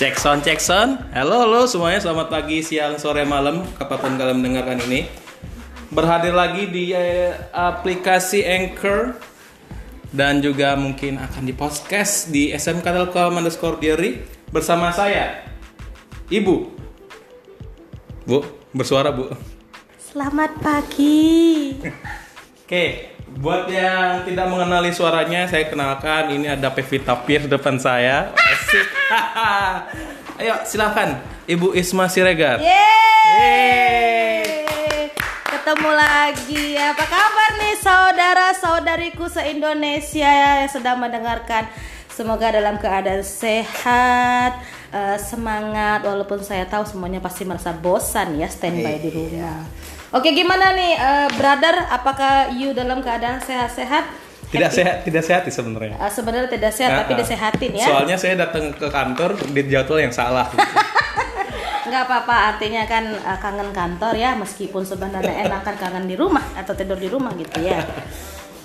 Cek 0.00 0.16
sound, 0.16 0.40
cek 0.40 0.64
sound. 0.64 0.96
Halo, 1.12 1.44
halo 1.44 1.68
semuanya. 1.68 2.00
Selamat 2.00 2.32
pagi, 2.32 2.64
siang, 2.64 2.96
sore, 2.96 3.20
malam. 3.28 3.68
Kapan 3.76 4.16
kalian 4.16 4.40
mendengarkan 4.40 4.80
ini? 4.88 5.04
Berhadir 5.92 6.32
lagi 6.32 6.72
di 6.72 6.96
eh, 6.96 7.36
aplikasi 7.52 8.40
Anchor 8.40 9.20
dan 10.08 10.40
juga 10.40 10.72
mungkin 10.72 11.20
akan 11.20 11.44
di 11.44 11.52
podcast 11.52 12.32
di 12.32 12.48
SMK 12.48 12.80
Telkom 12.80 13.44
underscore 13.44 13.76
Diary 13.76 14.24
bersama 14.48 14.88
saya, 14.88 15.44
Ibu. 16.32 16.56
Bu, 18.24 18.40
bersuara 18.72 19.12
Bu. 19.12 19.28
Selamat 20.00 20.56
pagi. 20.64 21.76
Oke, 22.64 23.12
buat 23.36 23.68
yang 23.68 24.24
tidak 24.24 24.48
mengenali 24.48 24.96
suaranya, 24.96 25.44
saya 25.44 25.68
kenalkan 25.68 26.32
ini 26.32 26.48
ada 26.48 26.72
Pevita 26.72 27.20
Pierce 27.20 27.52
depan 27.52 27.76
saya. 27.76 28.32
Asik. 28.60 28.88
Ayo, 30.44 30.54
silakan 30.68 31.16
Ibu 31.48 31.72
Isma 31.72 32.12
Siregar. 32.12 32.60
Yeay. 32.60 33.88
Ketemu 35.48 35.90
lagi. 35.96 36.76
Apa 36.76 37.04
kabar 37.08 37.50
nih 37.56 37.80
saudara-saudariku 37.80 39.32
se-Indonesia 39.32 40.28
yang 40.28 40.68
sedang 40.68 41.00
mendengarkan? 41.00 41.72
Semoga 42.12 42.52
dalam 42.52 42.76
keadaan 42.76 43.24
sehat, 43.24 44.60
eh, 44.92 45.16
semangat 45.16 46.04
walaupun 46.04 46.44
saya 46.44 46.68
tahu 46.68 46.84
semuanya 46.84 47.24
pasti 47.24 47.48
merasa 47.48 47.72
bosan 47.72 48.36
ya 48.36 48.44
standby 48.44 49.00
di 49.00 49.08
rumah. 49.08 49.64
Oke, 50.12 50.36
gimana 50.36 50.76
nih 50.76 51.00
eh, 51.00 51.28
brother? 51.40 51.88
Apakah 51.88 52.52
you 52.52 52.76
dalam 52.76 53.00
keadaan 53.00 53.40
sehat-sehat? 53.40 54.29
Tidak 54.50 54.66
sehat, 54.68 54.96
tidak 55.02 55.22
sehat 55.22 55.42
sih 55.46 55.54
sebenarnya. 55.54 55.94
Eh, 55.94 56.10
sebenarnya 56.10 56.50
tidak 56.50 56.72
sehat 56.74 56.90
tapi 57.00 57.12
Nah, 57.14 57.18
disehatin 57.22 57.72
ya. 57.72 57.86
Soalnya 57.86 58.16
saya 58.16 58.34
datang 58.36 58.74
ke 58.74 58.86
kantor 58.86 59.30
di 59.46 59.60
jadwal 59.64 59.98
yang 59.98 60.10
salah. 60.10 60.50
nggak 61.80 62.06
apa-apa 62.06 62.54
artinya 62.54 62.86
kan 62.86 63.02
uh, 63.18 63.38
kangen 63.38 63.74
kantor 63.74 64.14
ya 64.14 64.38
meskipun 64.38 64.86
sebenarnya 64.86 65.42
enak 65.42 65.64
kan 65.64 65.74
kangen 65.74 66.06
di 66.06 66.14
rumah 66.14 66.44
atau 66.54 66.70
tidur 66.70 66.94
di 66.94 67.10
rumah 67.10 67.34
gitu 67.34 67.58
ya 67.58 67.82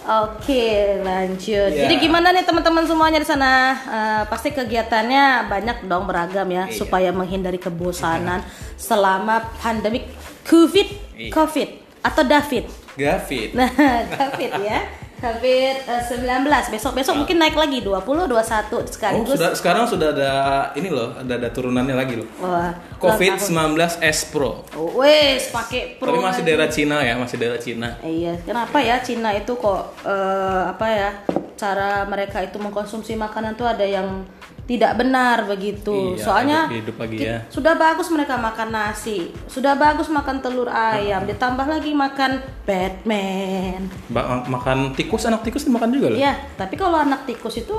oke 0.06 0.66
lanjut 1.02 1.74
Ya. 1.74 1.90
jadi 1.90 1.96
gimana 1.98 2.30
nih 2.30 2.46
teman-teman 2.46 2.86
semuanya 2.86 3.18
di 3.18 3.26
sana 3.26 3.52
Uh, 3.86 4.24
pasti 4.30 4.54
kegiatannya 4.54 5.50
banyak 5.50 5.90
dong 5.90 6.06
beragam 6.06 6.46
ya 6.46 6.70
Iya. 6.70 6.78
supaya 6.78 7.10
menghindari 7.10 7.58
kebosanan 7.58 8.46
selama 8.78 9.42
pandemik 9.58 10.06
covid 10.46 10.86
Iya. 11.18 11.32
covid 11.34 11.70
atau 12.06 12.22
David 12.22 12.70
Gavit. 12.94 13.58
nah 13.58 13.70
covid 14.22 14.52
ya 14.62 14.86
covid 15.26 15.76
uh, 15.90 16.02
19 16.06 16.74
besok 16.74 16.94
besok 16.94 17.16
mungkin 17.18 17.38
naik 17.42 17.58
lagi 17.58 17.82
20 17.82 18.30
21 18.30 18.36
Oh, 18.76 18.82
sekaligus 18.86 19.36
sudah 19.36 19.52
sekarang 19.58 19.86
sudah 19.90 20.14
ada 20.14 20.32
ini 20.78 20.90
loh, 20.94 21.18
ada 21.18 21.34
ada 21.40 21.50
turunannya 21.50 21.96
lagi 21.98 22.22
loh. 22.22 22.28
Wah, 22.38 22.72
Covid 23.02 23.42
ulang 23.42 23.74
19 23.78 24.06
S 24.06 24.20
Pro. 24.30 24.62
Oh, 24.78 25.02
wes 25.02 25.50
pakai 25.50 25.98
pro 25.98 26.14
Tapi 26.14 26.20
masih 26.22 26.42
lagi. 26.44 26.50
daerah 26.50 26.70
Cina 26.70 26.98
ya, 27.02 27.14
masih 27.18 27.36
daerah 27.42 27.60
Cina. 27.60 27.90
Iya, 28.04 28.34
kenapa 28.46 28.78
ya 28.84 29.02
Cina 29.02 29.34
itu 29.34 29.54
kok 29.58 29.82
eh, 30.06 30.62
apa 30.70 30.86
ya 30.92 31.10
cara 31.56 32.04
mereka 32.06 32.44
itu 32.44 32.60
mengkonsumsi 32.60 33.16
makanan 33.16 33.56
tuh 33.56 33.66
ada 33.66 33.84
yang 33.88 34.28
tidak 34.66 34.98
benar 34.98 35.46
begitu. 35.46 36.18
Iya, 36.18 36.26
Soalnya 36.26 36.60
hidup- 36.68 36.98
lagi 36.98 37.22
ya. 37.22 37.46
sudah 37.48 37.78
bagus 37.78 38.10
mereka 38.10 38.34
makan 38.34 38.74
nasi, 38.74 39.30
sudah 39.46 39.78
bagus 39.78 40.10
makan 40.10 40.42
telur 40.42 40.66
ayam, 40.66 41.22
ditambah 41.24 41.64
lagi 41.64 41.94
makan 41.94 42.42
Batman. 42.66 43.86
Ba- 44.10 44.42
makan 44.44 44.94
tikus, 44.94 45.24
anak 45.24 45.44
tikus 45.44 45.64
dimakan 45.64 45.90
juga 45.90 46.10
loh. 46.10 46.18
Iya, 46.18 46.34
tapi 46.56 46.76
kalau 46.76 46.98
anak 46.98 47.26
tikus 47.26 47.58
itu 47.58 47.78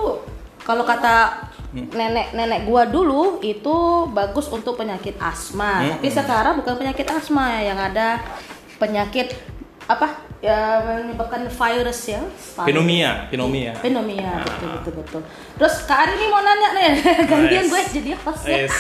kalau 0.63 0.83
kata 0.83 1.47
nenek-nenek 1.75 2.65
gua 2.65 2.87
dulu 2.87 3.39
itu 3.41 3.77
bagus 4.09 4.47
untuk 4.49 4.75
penyakit 4.77 5.19
asma. 5.19 5.83
Hmm, 5.83 5.91
Tapi 5.99 6.09
sekarang 6.09 6.55
bukan 6.57 6.75
penyakit 6.77 7.07
asma 7.09 7.61
yang 7.61 7.77
ada 7.77 8.23
penyakit 8.77 9.35
apa? 9.87 10.09
Ya 10.39 10.79
menyebabkan 10.79 11.49
virus 11.49 12.01
ya. 12.07 12.21
Pneumonia, 12.59 13.27
pneumonia. 13.27 13.73
Pneumonia, 13.79 14.43
betul 14.43 14.69
betul 14.69 14.93
betul. 15.01 15.21
Terus 15.57 15.75
Kak 15.83 15.99
Ari 16.05 16.15
nih 16.17 16.29
mau 16.29 16.41
nanya 16.41 16.69
nih, 16.73 16.91
gantian 17.31 17.65
Nice. 17.65 17.71
gue 17.73 17.81
jadi 17.95 18.11
host 18.21 18.43
ya. 18.45 18.57
Yes. 18.63 18.75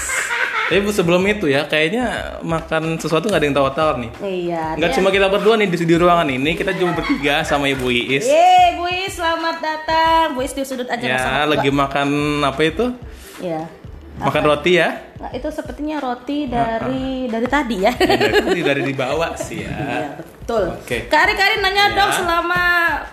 Tapi 0.66 0.82
sebelum 0.90 1.22
itu 1.24 1.46
ya, 1.46 1.62
kayaknya 1.64 2.04
makan 2.42 2.98
sesuatu 2.98 3.30
nggak 3.30 3.38
ada 3.38 3.46
yang 3.46 3.56
tahu-tahu 3.56 3.90
nih. 3.98 4.10
Iya. 4.20 4.64
Nggak 4.74 4.90
cuma 4.92 5.08
kita 5.08 5.26
berdua 5.26 5.54
nih 5.56 5.68
di, 5.70 5.76
di 5.80 5.94
ruangan 5.94 6.28
ini, 6.28 6.50
kita 6.52 6.74
cuma 6.74 6.90
bertiga 6.92 7.40
sama 7.40 7.70
Ibu 7.70 7.86
Iis. 7.86 8.26
Yeay, 8.26 8.74
Bu 8.74 8.84
Is, 8.90 9.14
selamat 9.14 9.56
datang. 9.62 10.34
Bu 10.34 10.42
Is 10.42 10.52
di 10.52 10.66
sudut 10.66 10.86
aja 10.86 11.02
Ya, 11.02 11.46
lagi 11.46 11.70
gua. 11.70 11.86
makan 11.86 12.08
apa 12.42 12.60
itu? 12.62 12.90
Iya. 13.38 13.62
Makan 14.18 14.42
roti 14.42 14.74
ya? 14.74 15.05
Nah, 15.16 15.30
itu 15.30 15.48
sepertinya 15.48 15.96
roti 15.96 16.44
dari 16.44 17.24
dari 17.24 17.46
tadi 17.46 17.76
ya. 17.78 17.92
Dari, 17.92 18.60
dari 18.60 18.82
dibawa 18.82 19.32
sih 19.34 19.58
Iya, 19.58 19.72
ya. 19.72 19.98
betul. 20.14 20.64
Oke. 20.72 21.06
Kak 21.06 21.18
Ari, 21.18 21.32
Kak 21.32 21.46
Ari 21.46 21.56
nanya 21.58 21.84
Ya. 21.86 21.96
dong 21.96 22.12
selama 22.14 22.60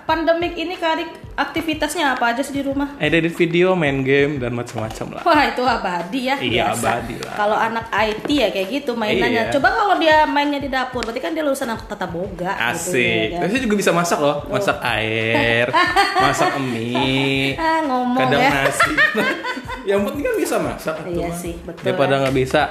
pandemik 0.03 0.51
ini 0.53 0.75
Kak 0.75 0.91
Ari 0.93 1.05
aktivitasnya 1.33 2.13
apa 2.13 2.29
aja 2.29 2.41
sih 2.41 2.53
di 2.53 2.61
rumah? 2.61 2.93
Edit 2.99 3.33
video, 3.33 3.73
main 3.73 4.01
game 4.01 4.37
dan 4.37 4.51
macam-macam 4.51 5.17
lah. 5.17 5.21
Wah 5.23 5.41
itu 5.43 5.63
abadi 5.63 6.21
ya 6.23 6.35
Iya, 6.37 6.69
biasa. 6.69 6.85
abadi 6.91 7.15
lah. 7.17 7.33
Kalau 7.33 7.57
anak 7.57 7.85
IT 7.89 8.27
ya 8.29 8.47
kayak 8.49 8.67
gitu 8.69 8.91
mainannya. 8.93 9.43
Iya. 9.43 9.51
Coba 9.51 9.67
kalau 9.71 9.95
dia 9.95 10.17
mainnya 10.25 10.59
di 10.59 10.67
dapur, 10.67 11.01
berarti 11.01 11.17
kan 11.19 11.31
dia 11.31 11.41
lulusan 11.41 11.71
tata 11.79 12.05
boga. 12.05 12.53
gitu, 12.53 12.69
Asik. 12.93 13.27
ya 13.31 13.39
Tapi 13.39 13.41
kan? 13.41 13.49
saya 13.49 13.61
juga 13.63 13.75
bisa 13.79 13.91
masak 13.91 14.19
loh, 14.19 14.37
masak 14.45 14.77
air, 14.83 15.65
masak 16.23 16.51
mie, 16.59 17.55
Ah 17.55 17.79
ngomong 17.81 18.19
kadang 18.19 18.41
ya. 18.41 18.49
nasi. 18.59 18.91
Yang 19.83 20.01
penting 20.07 20.23
kan 20.23 20.35
bisa 20.35 20.55
masak. 20.57 20.95
Iya 21.05 21.27
mah. 21.27 21.35
sih, 21.35 21.53
betul. 21.59 21.83
Daripada 21.83 22.13
nggak 22.23 22.35
bisa. 22.35 22.61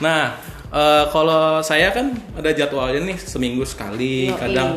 Nah, 0.00 0.34
eh, 0.68 1.04
kalau 1.08 1.60
saya 1.60 1.92
kan 1.92 2.10
ada 2.32 2.50
jadwalnya 2.50 3.00
nih 3.04 3.16
seminggu 3.16 3.62
sekali, 3.62 4.32
Yoi. 4.32 4.38
kadang 4.38 4.70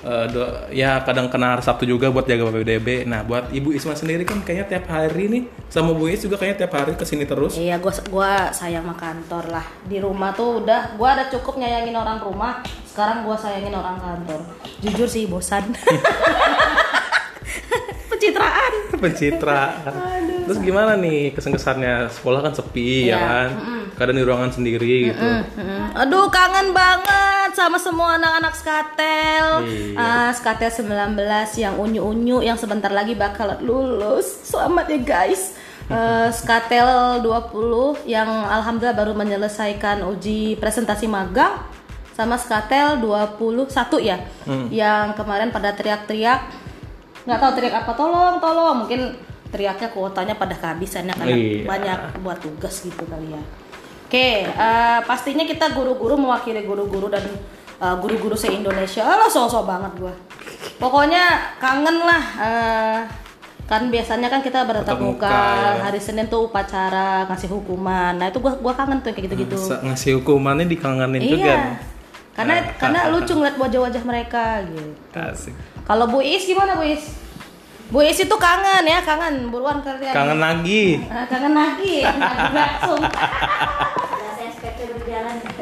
eh, 0.00 0.26
do- 0.26 0.48
ya 0.72 1.04
kadang 1.04 1.28
kena 1.28 1.52
hari 1.52 1.62
Sabtu 1.62 1.84
juga 1.84 2.08
buat 2.08 2.24
jaga 2.24 2.48
PPDB. 2.48 3.04
Nah, 3.04 3.20
buat 3.20 3.52
Ibu 3.52 3.70
Isma 3.70 3.92
sendiri 3.92 4.24
kan 4.24 4.40
kayaknya 4.40 4.66
tiap 4.66 4.88
hari 4.88 5.28
nih 5.28 5.42
sama 5.68 5.92
Bu 5.92 6.08
Is 6.08 6.24
juga 6.24 6.34
kayaknya 6.34 6.64
tiap 6.64 6.72
hari 6.72 6.96
ke 6.96 7.04
sini 7.04 7.28
terus. 7.28 7.54
Iya, 7.54 7.76
gua 7.76 7.92
gua 8.08 8.30
sayang 8.50 8.88
sama 8.88 8.96
kantor 8.96 9.44
lah. 9.52 9.66
Di 9.84 10.00
rumah 10.00 10.32
tuh 10.32 10.64
udah 10.64 10.96
gua 10.96 11.14
ada 11.14 11.28
cukup 11.28 11.60
nyayangin 11.60 11.92
orang 11.92 12.16
rumah. 12.16 12.64
Sekarang 12.88 13.22
gua 13.22 13.36
sayangin 13.36 13.76
orang 13.76 14.00
kantor. 14.00 14.40
Jujur 14.80 15.04
sih 15.06 15.28
bosan. 15.28 15.68
Pencitraan. 18.10 18.72
pencitraan. 19.00 20.24
Terus 20.50 20.60
gimana 20.60 20.92
nih 20.94 21.30
kesan-kesannya? 21.30 22.10
Sekolah 22.10 22.42
kan 22.42 22.50
sepi 22.50 23.06
ya 23.06 23.14
Iya, 23.14 23.18
kan? 23.22 23.48
Kadang 23.94 24.16
di 24.16 24.24
ruangan 24.24 24.50
sendiri 24.50 25.08
gitu. 25.08 25.22
Mm-mm. 25.22 25.94
Aduh 25.94 26.26
kangen 26.26 26.74
banget 26.74 27.54
sama 27.54 27.78
semua 27.78 28.18
anak-anak 28.18 28.54
skatel 28.54 29.46
Iya. 29.62 29.94
Ah, 29.94 30.30
Skatel 30.30 30.74
19 30.74 31.14
yang 31.56 31.74
unyu-unyu 31.76 32.42
yang 32.42 32.56
sebentar 32.56 32.90
lagi 32.90 33.14
bakal 33.14 33.54
lulus 33.60 34.26
Selamat 34.42 34.86
ya 34.86 34.98
guys 34.98 35.42
Eh, 35.90 36.30
Skatel 36.30 37.18
20 37.18 38.06
yang 38.06 38.30
alhamdulillah 38.46 38.94
baru 38.94 39.10
menyelesaikan 39.10 40.06
uji 40.06 40.54
presentasi 40.54 41.06
magang 41.06 41.58
sama 42.14 42.38
Skatel 42.38 43.02
21 43.02 43.66
ya 43.98 44.22
Hmm. 44.46 44.70
yang 44.70 45.14
kemarin 45.14 45.50
pada 45.50 45.74
teriak-teriak 45.74 46.46
nggak 47.26 47.38
tahu 47.38 47.52
teriak 47.52 47.74
apa 47.76 47.92
tolong 47.92 48.38
tolong 48.38 48.86
mungkin 48.86 49.18
teriaknya 49.50 49.88
kuotanya 49.88 50.34
pada 50.34 50.54
kehabisan 50.54 51.04
ya 51.04 51.14
karena 51.14 51.34
Iya. 51.34 51.66
banyak 51.66 51.98
buat 52.20 52.38
tugas 52.38 52.80
gitu 52.80 53.02
kali 53.04 53.30
ya 53.30 53.42
Oke, 54.06 54.42
eh, 54.42 54.98
pastinya 55.04 55.42
kita 55.42 55.70
guru-guru 55.70 56.18
mewakili 56.18 56.62
guru-guru 56.62 57.06
dan 57.06 57.22
eh, 57.78 57.96
guru-guru 57.96 58.34
se-Indonesia. 58.34 59.00
Alah, 59.00 59.30
sosok 59.30 59.62
banget 59.64 59.92
gua. 59.96 60.10
Pokoknya 60.76 61.22
kangen 61.56 61.94
lah. 62.00 62.22
eh, 62.42 62.98
kan 63.64 63.86
biasanya 63.86 64.26
kan 64.26 64.42
kita 64.42 64.66
bertatap 64.66 64.98
Tatap 64.98 64.98
muka, 64.98 65.30
muka, 65.30 65.46
ya. 65.70 65.86
hari 65.86 66.02
Senin 66.02 66.26
tuh 66.26 66.50
upacara 66.50 67.22
ngasih 67.24 67.46
hukuman. 67.48 68.18
Nah, 68.18 68.26
itu 68.26 68.42
gua 68.42 68.58
gua 68.58 68.74
kangen 68.74 68.98
tuh 68.98 69.14
kayak 69.14 69.30
gitu-gitu. 69.30 69.54
Ngasih 69.78 70.18
hukumannya 70.18 70.66
dikangenin 70.66 71.22
juga. 71.22 71.38
Iya. 71.38 71.54
nih. 71.62 71.76
Karena 72.30 72.54
Ah, 72.56 72.62
karena 72.74 72.98
ah, 73.00 73.10
lucu 73.10 73.32
ngeliat 73.32 73.56
wajah-wajah 73.56 74.02
mereka 74.02 74.42
gitu. 74.66 74.90
Asik. 75.12 75.54
Kalau 75.84 76.04
Bu 76.04 76.18
Is 76.18 76.42
gimana 76.44 76.74
Bu 76.74 76.82
Is? 76.82 77.14
Bu 77.90 78.06
Is 78.06 78.22
itu 78.22 78.36
kangen 78.38 78.86
ya, 78.86 79.02
kangen. 79.02 79.50
Buruan 79.50 79.82
kalian. 79.82 80.14
Kangen 80.14 80.38
lagi. 80.38 81.02
Ah, 81.10 81.26
kangen 81.26 81.52
lagi. 81.58 82.06
Langsung. 82.56 83.02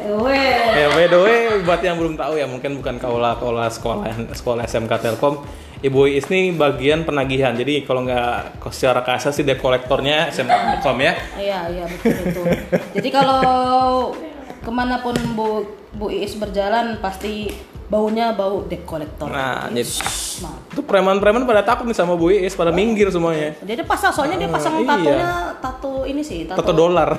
Weh. 0.09 0.73
Ya, 0.73 0.89
by 0.89 1.05
the 1.05 1.19
way, 1.21 1.61
buat 1.61 1.81
yang 1.85 1.97
belum 2.01 2.17
tahu 2.17 2.33
ya, 2.37 2.49
mungkin 2.49 2.81
bukan 2.81 2.97
kaula 2.97 3.37
kaula 3.37 3.69
sekolah 3.69 4.09
sekolah 4.33 4.65
SMK 4.65 4.93
Telkom. 5.01 5.45
Ibu 5.79 6.11
Iis 6.11 6.27
ini 6.33 6.53
bagian 6.53 7.05
penagihan. 7.05 7.53
Jadi 7.53 7.85
kalau 7.85 8.03
nggak 8.03 8.61
secara 8.73 9.05
kasar 9.05 9.31
sih 9.31 9.45
debt 9.45 9.61
kolektornya 9.61 10.33
SMK 10.33 10.81
Telkom 10.81 10.97
ya. 11.01 11.13
Iya 11.37 11.59
iya 11.71 11.85
betul 11.85 12.13
betul. 12.25 12.45
Jadi 12.97 13.09
kalau 13.13 13.41
ke 14.59 14.71
mana 14.71 14.99
pun 14.99 15.15
bu 15.35 15.65
Bu 15.89 16.13
Iis 16.13 16.37
berjalan 16.37 17.01
pasti 17.01 17.49
baunya 17.89 18.37
bau 18.37 18.61
dep 18.69 18.85
kolektor. 18.85 19.25
Nah, 19.27 19.65
jadi 19.73 19.89
Nah, 20.39 20.55
itu 20.71 20.81
preman-preman 20.85 21.43
pada 21.43 21.65
takut 21.65 21.83
nih 21.83 21.97
sama 21.97 22.15
Bu 22.15 22.31
Iis, 22.31 22.55
pada 22.55 22.71
minggir 22.71 23.09
semuanya. 23.11 23.57
dia 23.59 23.75
dia 23.75 23.83
pasang 23.83 24.13
soalnya 24.13 24.39
dia 24.39 24.47
pasang 24.47 24.79
iya. 24.79 24.87
tatonya 24.87 25.29
tato 25.59 25.93
ini 26.07 26.21
sih, 26.23 26.47
tato, 26.47 26.63
Tato 26.63 26.71
dolar. 26.71 27.09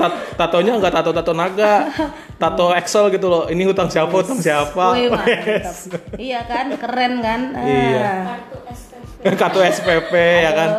Tat- 0.00 0.20
tatonya 0.40 0.72
enggak 0.80 0.92
tato-tato 0.96 1.32
naga. 1.36 1.92
Tato 2.40 2.72
Excel 2.72 3.12
gitu 3.12 3.28
loh. 3.28 3.44
Ini 3.52 3.68
hutang 3.68 3.92
siapa, 3.92 4.08
hutang 4.08 4.40
siapa. 4.40 4.96
Wih, 4.96 5.12
mantap. 5.12 5.76
iya 6.16 6.40
kan, 6.48 6.72
keren 6.80 7.20
kan? 7.20 7.40
Ah. 7.52 7.64
Iya. 7.68 8.10
Kartu 9.36 9.60
SPP 9.60 10.12
ya 10.16 10.52
kan. 10.56 10.70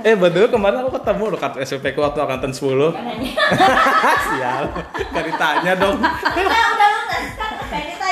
Eh 0.00 0.16
betul 0.16 0.48
kemarin 0.48 0.80
aku 0.82 0.96
ketemu 0.96 1.24
loh 1.32 1.38
kartu 1.38 1.58
SPP 1.60 1.92
ku 1.92 2.00
waktu 2.00 2.18
angkatan 2.18 2.52
10 2.52 2.64
Sial 4.26 4.64
Gak 5.12 5.24
ditanya 5.28 5.72
dong 5.76 5.96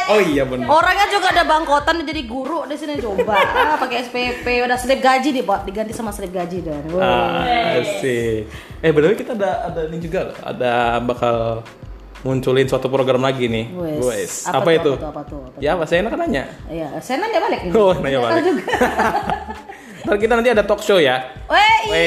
Oh 0.04 0.20
iya 0.20 0.44
bener 0.44 0.68
Orangnya 0.68 1.08
juga 1.08 1.32
ada 1.32 1.48
bangkotan 1.48 2.04
jadi 2.04 2.28
guru 2.28 2.68
di 2.68 2.76
sini 2.76 3.00
coba. 3.00 3.32
Ah, 3.40 3.80
pakai 3.80 4.04
SPP 4.04 4.44
udah 4.60 4.76
slip 4.76 5.00
gaji 5.00 5.32
nih, 5.32 5.40
Pak. 5.40 5.64
Diganti 5.64 5.96
sama 5.96 6.12
slip 6.12 6.28
gaji 6.28 6.60
dan. 6.60 6.84
Wah. 6.92 7.40
Ah, 7.40 7.80
asik. 7.80 8.44
Eh 8.84 8.92
betul 8.92 9.16
kita 9.16 9.32
ada 9.32 9.72
ada 9.72 9.80
ini 9.88 9.96
juga 9.96 10.28
loh. 10.28 10.36
Ada 10.44 11.00
bakal 11.00 11.64
munculin 12.20 12.64
suatu 12.64 12.88
program 12.88 13.20
lagi 13.20 13.48
nih 13.48 13.68
Wes. 14.00 14.48
Apa 14.48 14.64
Apa, 14.64 14.70
itu? 14.76 14.92
apa 14.92 15.00
tuh, 15.00 15.08
apa 15.08 15.22
tuh, 15.24 15.38
apa 15.40 15.48
tuh? 15.56 15.60
Ya 15.60 15.70
apa 15.76 15.84
saya 15.84 16.00
enak 16.00 16.16
nanya 16.16 16.44
Iya, 16.72 16.88
saya 17.00 17.16
nanya 17.20 17.38
balik 17.40 17.60
nih. 17.64 17.72
Oh 17.72 17.92
nanya 17.96 18.18
balik 18.20 18.42
juga. 18.44 18.64
Ntar 20.04 20.16
kita 20.20 20.32
nanti 20.36 20.50
ada 20.52 20.64
talk 20.64 20.84
show 20.84 21.00
ya 21.00 21.32
Weh, 21.44 21.76
iya. 21.86 22.00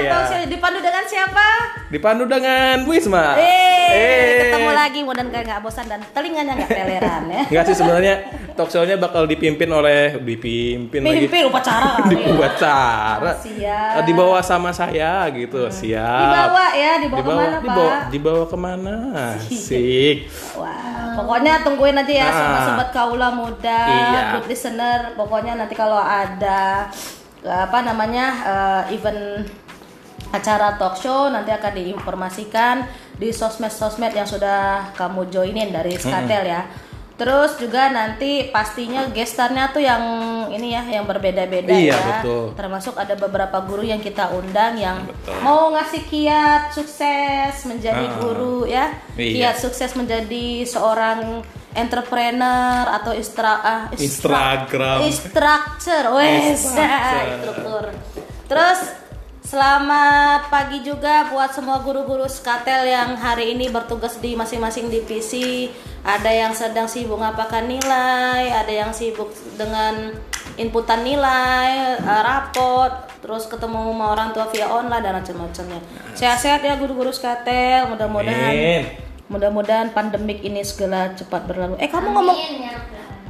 iya. 0.00 0.10
Talk 0.10 0.24
show 0.26 0.40
dipandu 0.42 0.80
dengan 0.80 1.04
siapa? 1.04 1.46
Dipandu 1.86 2.24
dengan 2.24 2.80
Bu 2.82 2.92
Isma 2.92 3.36
Eh, 3.36 4.48
ketemu 4.48 4.70
lagi 4.72 5.00
mudah-mudahan 5.02 5.44
nggak 5.44 5.60
bosan 5.60 5.84
dan 5.84 6.00
telinganya 6.08 6.56
nggak 6.56 6.70
teleran 6.70 7.22
ya. 7.28 7.42
Enggak 7.46 7.64
sih 7.68 7.76
sebenarnya 7.76 8.14
talk 8.52 8.68
show-nya 8.68 8.96
bakal 8.96 9.24
dipimpin 9.24 9.68
oleh 9.68 10.16
dipimpin 10.16 11.00
lagi 11.00 11.28
Pimpin 11.28 11.44
upacara 11.46 11.88
kali. 11.98 12.16
dibuat 12.16 12.52
cara 12.56 13.32
Siap. 13.36 14.00
Dibawa 14.02 14.40
sama 14.40 14.72
saya 14.72 15.28
gitu 15.30 15.68
siap 15.68 16.00
Dibawa 16.24 16.66
ya, 16.72 16.92
dibawa, 16.98 17.20
ke 17.20 17.28
mana 17.30 17.56
dibawa, 17.58 17.84
Pak? 17.84 18.00
dibawa 18.08 18.44
ke 18.46 18.56
mana 18.56 18.96
sik 19.44 20.16
Wah, 20.54 21.12
pokoknya 21.14 21.60
tungguin 21.60 21.96
aja 21.98 22.12
ya 22.14 22.24
Ah. 22.24 22.32
sobat-sobat 22.32 22.88
kaula 22.90 23.28
muda, 23.30 23.80
Iya. 23.84 24.20
good 24.32 24.48
listener. 24.48 25.12
Pokoknya 25.12 25.52
nanti 25.54 25.74
kalau 25.74 26.00
ada 26.00 26.88
apa 27.42 27.78
namanya 27.82 28.26
eh, 28.42 28.94
event 28.94 29.46
acara 30.30 30.78
talk 30.78 30.96
show 30.96 31.28
nanti 31.28 31.50
akan 31.50 31.72
diinformasikan 31.74 32.88
di 33.12 33.28
sosmed-sosmed 33.28 34.10
yang 34.10 34.24
sudah 34.24 34.90
kamu 34.94 35.28
joinin 35.28 35.68
dari 35.68 35.94
Skatel 35.94 36.44
ya. 36.46 36.64
Terus 37.12 37.60
juga 37.60 37.92
nanti 37.92 38.48
pastinya 38.48 39.06
gestarnya 39.12 39.70
tuh 39.70 39.84
yang 39.84 40.00
ini 40.48 40.72
ya 40.72 40.82
yang 40.88 41.04
berbeda-beda 41.04 41.70
Iya, 41.70 41.92
ya. 41.94 41.98
betul. 42.18 42.56
Termasuk 42.56 42.96
ada 42.96 43.14
beberapa 43.14 43.62
guru 43.62 43.84
yang 43.84 44.00
kita 44.00 44.32
undang 44.32 44.74
yang 44.74 45.04
Betul. 45.06 45.36
mau 45.44 45.70
ngasih 45.70 46.02
kiat 46.08 46.72
sukses 46.72 47.62
menjadi 47.68 48.08
Ah. 48.08 48.16
guru 48.18 48.64
ya. 48.64 48.96
Iya. 49.14 49.52
Kiat 49.52 49.56
sukses 49.60 49.92
menjadi 49.94 50.64
seorang 50.66 51.44
entrepreneur 51.74 52.84
atau 53.00 53.12
istra 53.16 53.52
ah, 53.60 53.82
istra- 53.96 54.68
Instagram. 54.68 54.98
instructor 55.08 56.02
wes 56.16 56.60
Instructor. 56.60 57.22
instruktur 57.28 57.84
terus 58.48 58.80
selamat 59.42 60.48
pagi 60.48 60.80
juga 60.80 61.28
buat 61.28 61.52
semua 61.52 61.82
guru-guru 61.82 62.24
skatel 62.24 62.88
yang 62.88 63.18
hari 63.18 63.52
ini 63.52 63.68
bertugas 63.68 64.16
di 64.16 64.32
masing-masing 64.32 64.88
divisi 64.88 65.68
ada 66.02 66.30
yang 66.30 66.56
sedang 66.56 66.88
sibuk 66.88 67.20
ngapakan 67.20 67.66
nilai 67.68 68.48
ada 68.48 68.72
yang 68.72 68.90
sibuk 68.94 69.28
dengan 69.58 70.14
inputan 70.56 71.00
nilai 71.02 71.96
eh, 72.00 72.22
rapot 72.22 72.92
terus 73.20 73.46
ketemu 73.46 73.92
sama 73.92 74.06
orang 74.12 74.32
tua 74.32 74.48
via 74.50 74.66
online 74.68 75.02
dan 75.02 75.14
macam-macamnya 75.20 75.80
sehat-sehat 76.14 76.60
ya 76.60 76.74
guru-guru 76.76 77.10
skatel 77.10 77.88
mudah-mudahan. 77.92 78.52
Mudah-mudahan 79.32 79.88
pandemik 79.90 80.44
ini 80.44 80.60
segala 80.60 81.16
cepat 81.16 81.48
berlalu. 81.48 81.80
Eh 81.80 81.88
kamu 81.88 82.12
ngomong 82.12 82.38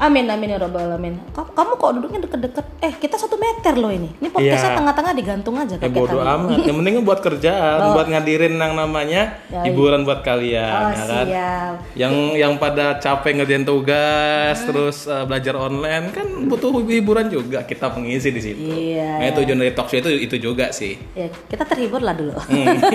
Amin 0.03 0.27
amin 0.27 0.51
ya 0.51 0.59
robbal 0.59 0.83
alamin. 0.83 1.15
Kamu, 1.31 1.79
kok 1.79 1.95
duduknya 1.95 2.27
deket-deket? 2.27 2.65
Eh 2.83 2.91
kita 2.91 3.15
satu 3.15 3.39
meter 3.39 3.79
loh 3.79 3.87
ini. 3.87 4.11
Ini 4.19 4.35
podcastnya 4.35 4.75
Iya. 4.75 4.79
tengah-tengah 4.83 5.13
digantung 5.15 5.55
aja 5.55 5.75
Eh 5.77 5.79
kayak 5.79 5.95
bodo 5.95 6.19
amat. 6.19 6.59
Yang 6.59 6.75
penting 6.75 6.95
buat 7.07 7.21
kerjaan, 7.23 7.79
buat 7.95 8.07
ngadirin 8.11 8.55
yang 8.57 8.75
namanya 8.75 9.39
Ya, 9.47 9.63
hiburan 9.63 10.03
buat 10.03 10.27
kalian, 10.27 10.75
Oh 10.75 10.91
ya 10.91 10.97
kan? 10.99 11.27
siap. 11.29 11.75
Yang 11.95 12.15
yang 12.35 12.53
pada 12.59 12.99
capek 12.99 13.31
ngerjain 13.37 13.63
tugas, 13.63 14.57
Hmm. 14.59 14.69
terus 14.75 15.07
eh, 15.07 15.23
belajar 15.23 15.55
online 15.55 16.11
kan 16.11 16.27
butuh 16.51 16.73
hiburan 16.83 17.31
juga. 17.31 17.63
Kita 17.63 17.95
pengisi 17.95 18.35
di 18.35 18.43
situ. 18.43 18.59
Iya. 18.65 19.23
Nah, 19.23 19.31
tujuan 19.39 19.61
dari 19.61 19.71
talk 19.71 19.87
show 19.87 20.03
itu 20.03 20.11
itu 20.19 20.37
juga 20.43 20.75
sih. 20.75 20.99
Ya, 21.15 21.31
kita 21.47 21.63
terhibur 21.63 22.03
lah 22.03 22.17
dulu. 22.17 22.35
Hmm. 22.43 22.75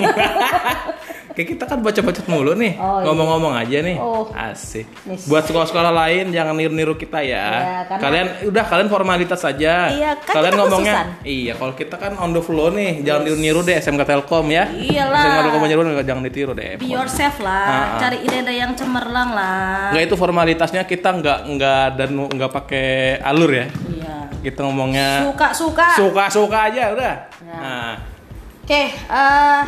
Kayak 1.38 1.54
kita 1.54 1.64
kan 1.64 1.78
baca-baca 1.80 2.22
mulu 2.26 2.58
nih, 2.58 2.74
Oh, 2.76 2.98
iya. 2.98 3.06
ngomong-ngomong 3.06 3.54
aja 3.54 3.78
nih. 3.80 3.94
Oh. 3.96 4.26
Asik. 4.34 4.90
Buat 5.30 5.46
sekolah-sekolah 5.46 5.94
lain 5.94 6.34
jangan 6.34 6.58
niru-niru 6.58 6.98
kita 6.98 7.22
ya. 7.22 7.46
Iya, 7.54 7.80
karena- 7.86 8.02
Kalian 8.02 8.28
udah 8.50 8.64
kalian 8.66 8.90
formalitas 8.90 9.38
saja. 9.38 9.94
Iya, 9.94 10.18
kan 10.18 10.34
kalian 10.34 10.58
ngomongnya. 10.58 10.94
khususan. 10.98 11.08
Iya, 11.22 11.54
kalau 11.54 11.74
kita 11.78 11.96
kan 11.96 12.18
on 12.18 12.34
the 12.34 12.42
flow 12.42 12.74
nih, 12.74 13.06
jangan 13.06 13.22
niru-niru 13.22 13.62
deh 13.62 13.78
SMK 13.78 14.02
Telkom 14.02 14.50
ya. 14.50 14.66
Iyalah. 14.66 15.22
SMK 15.22 15.38
Telkom 15.46 15.62
Menyeru 15.62 15.82
jangan 16.02 16.24
ditiru 16.26 16.52
deh. 16.52 16.74
Be 16.76 16.90
yourself 16.90 17.38
lah. 17.38 17.54
Ah, 17.62 17.78
ah. 17.78 18.00
Cari 18.00 18.18
ide-ide 18.20 18.54
yang 18.56 18.74
cemerlang 18.74 19.30
lah. 19.30 19.94
Enggak 19.94 20.04
itu 20.04 20.16
formalitasnya 20.18 20.82
kita 20.84 21.10
nggak 21.14 21.40
nggak 21.54 21.86
dan 21.94 22.10
nggak 22.34 22.50
pakai 22.52 22.88
alur 23.22 23.54
ya. 23.54 23.70
Iya. 23.86 24.16
Kita 24.42 24.66
ngomongnya 24.66 25.22
Suka-suka. 25.22 25.88
suka-suka 25.94 26.58
aja 26.66 26.98
udah. 26.98 27.14
Ya. 27.46 27.54
Nah, 27.54 27.94
Oke, 28.66 28.90
eh 28.92 29.62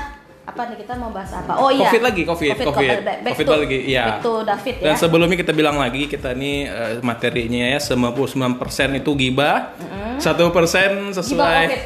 apa 0.50 0.62
nih 0.66 0.78
kita 0.82 0.94
mau 0.98 1.14
bahas 1.14 1.30
apa? 1.30 1.54
Oh 1.62 1.70
iya. 1.70 1.86
Covid 1.86 2.02
lagi, 2.02 2.22
Covid, 2.26 2.50
Covid. 2.66 2.90
Back, 3.06 3.20
back 3.22 3.34
Covid 3.38 3.46
to, 3.46 3.54
lagi, 3.62 3.80
iya. 3.86 4.06
Back 4.10 4.20
to 4.26 4.34
David 4.42 4.76
ya. 4.82 4.86
Dan 4.90 4.96
sebelumnya 4.98 5.38
kita 5.38 5.54
bilang 5.54 5.78
lagi 5.78 6.10
kita 6.10 6.34
ini 6.34 6.66
eh, 6.66 6.98
materinya 7.06 7.66
ya 7.70 7.80
99% 7.80 9.00
itu 9.00 9.12
gibah. 9.14 9.78
Satu 10.18 10.50
persen 10.50 11.14
Giba 11.14 11.22
sesuai 11.22 11.64
Covid. 11.70 11.82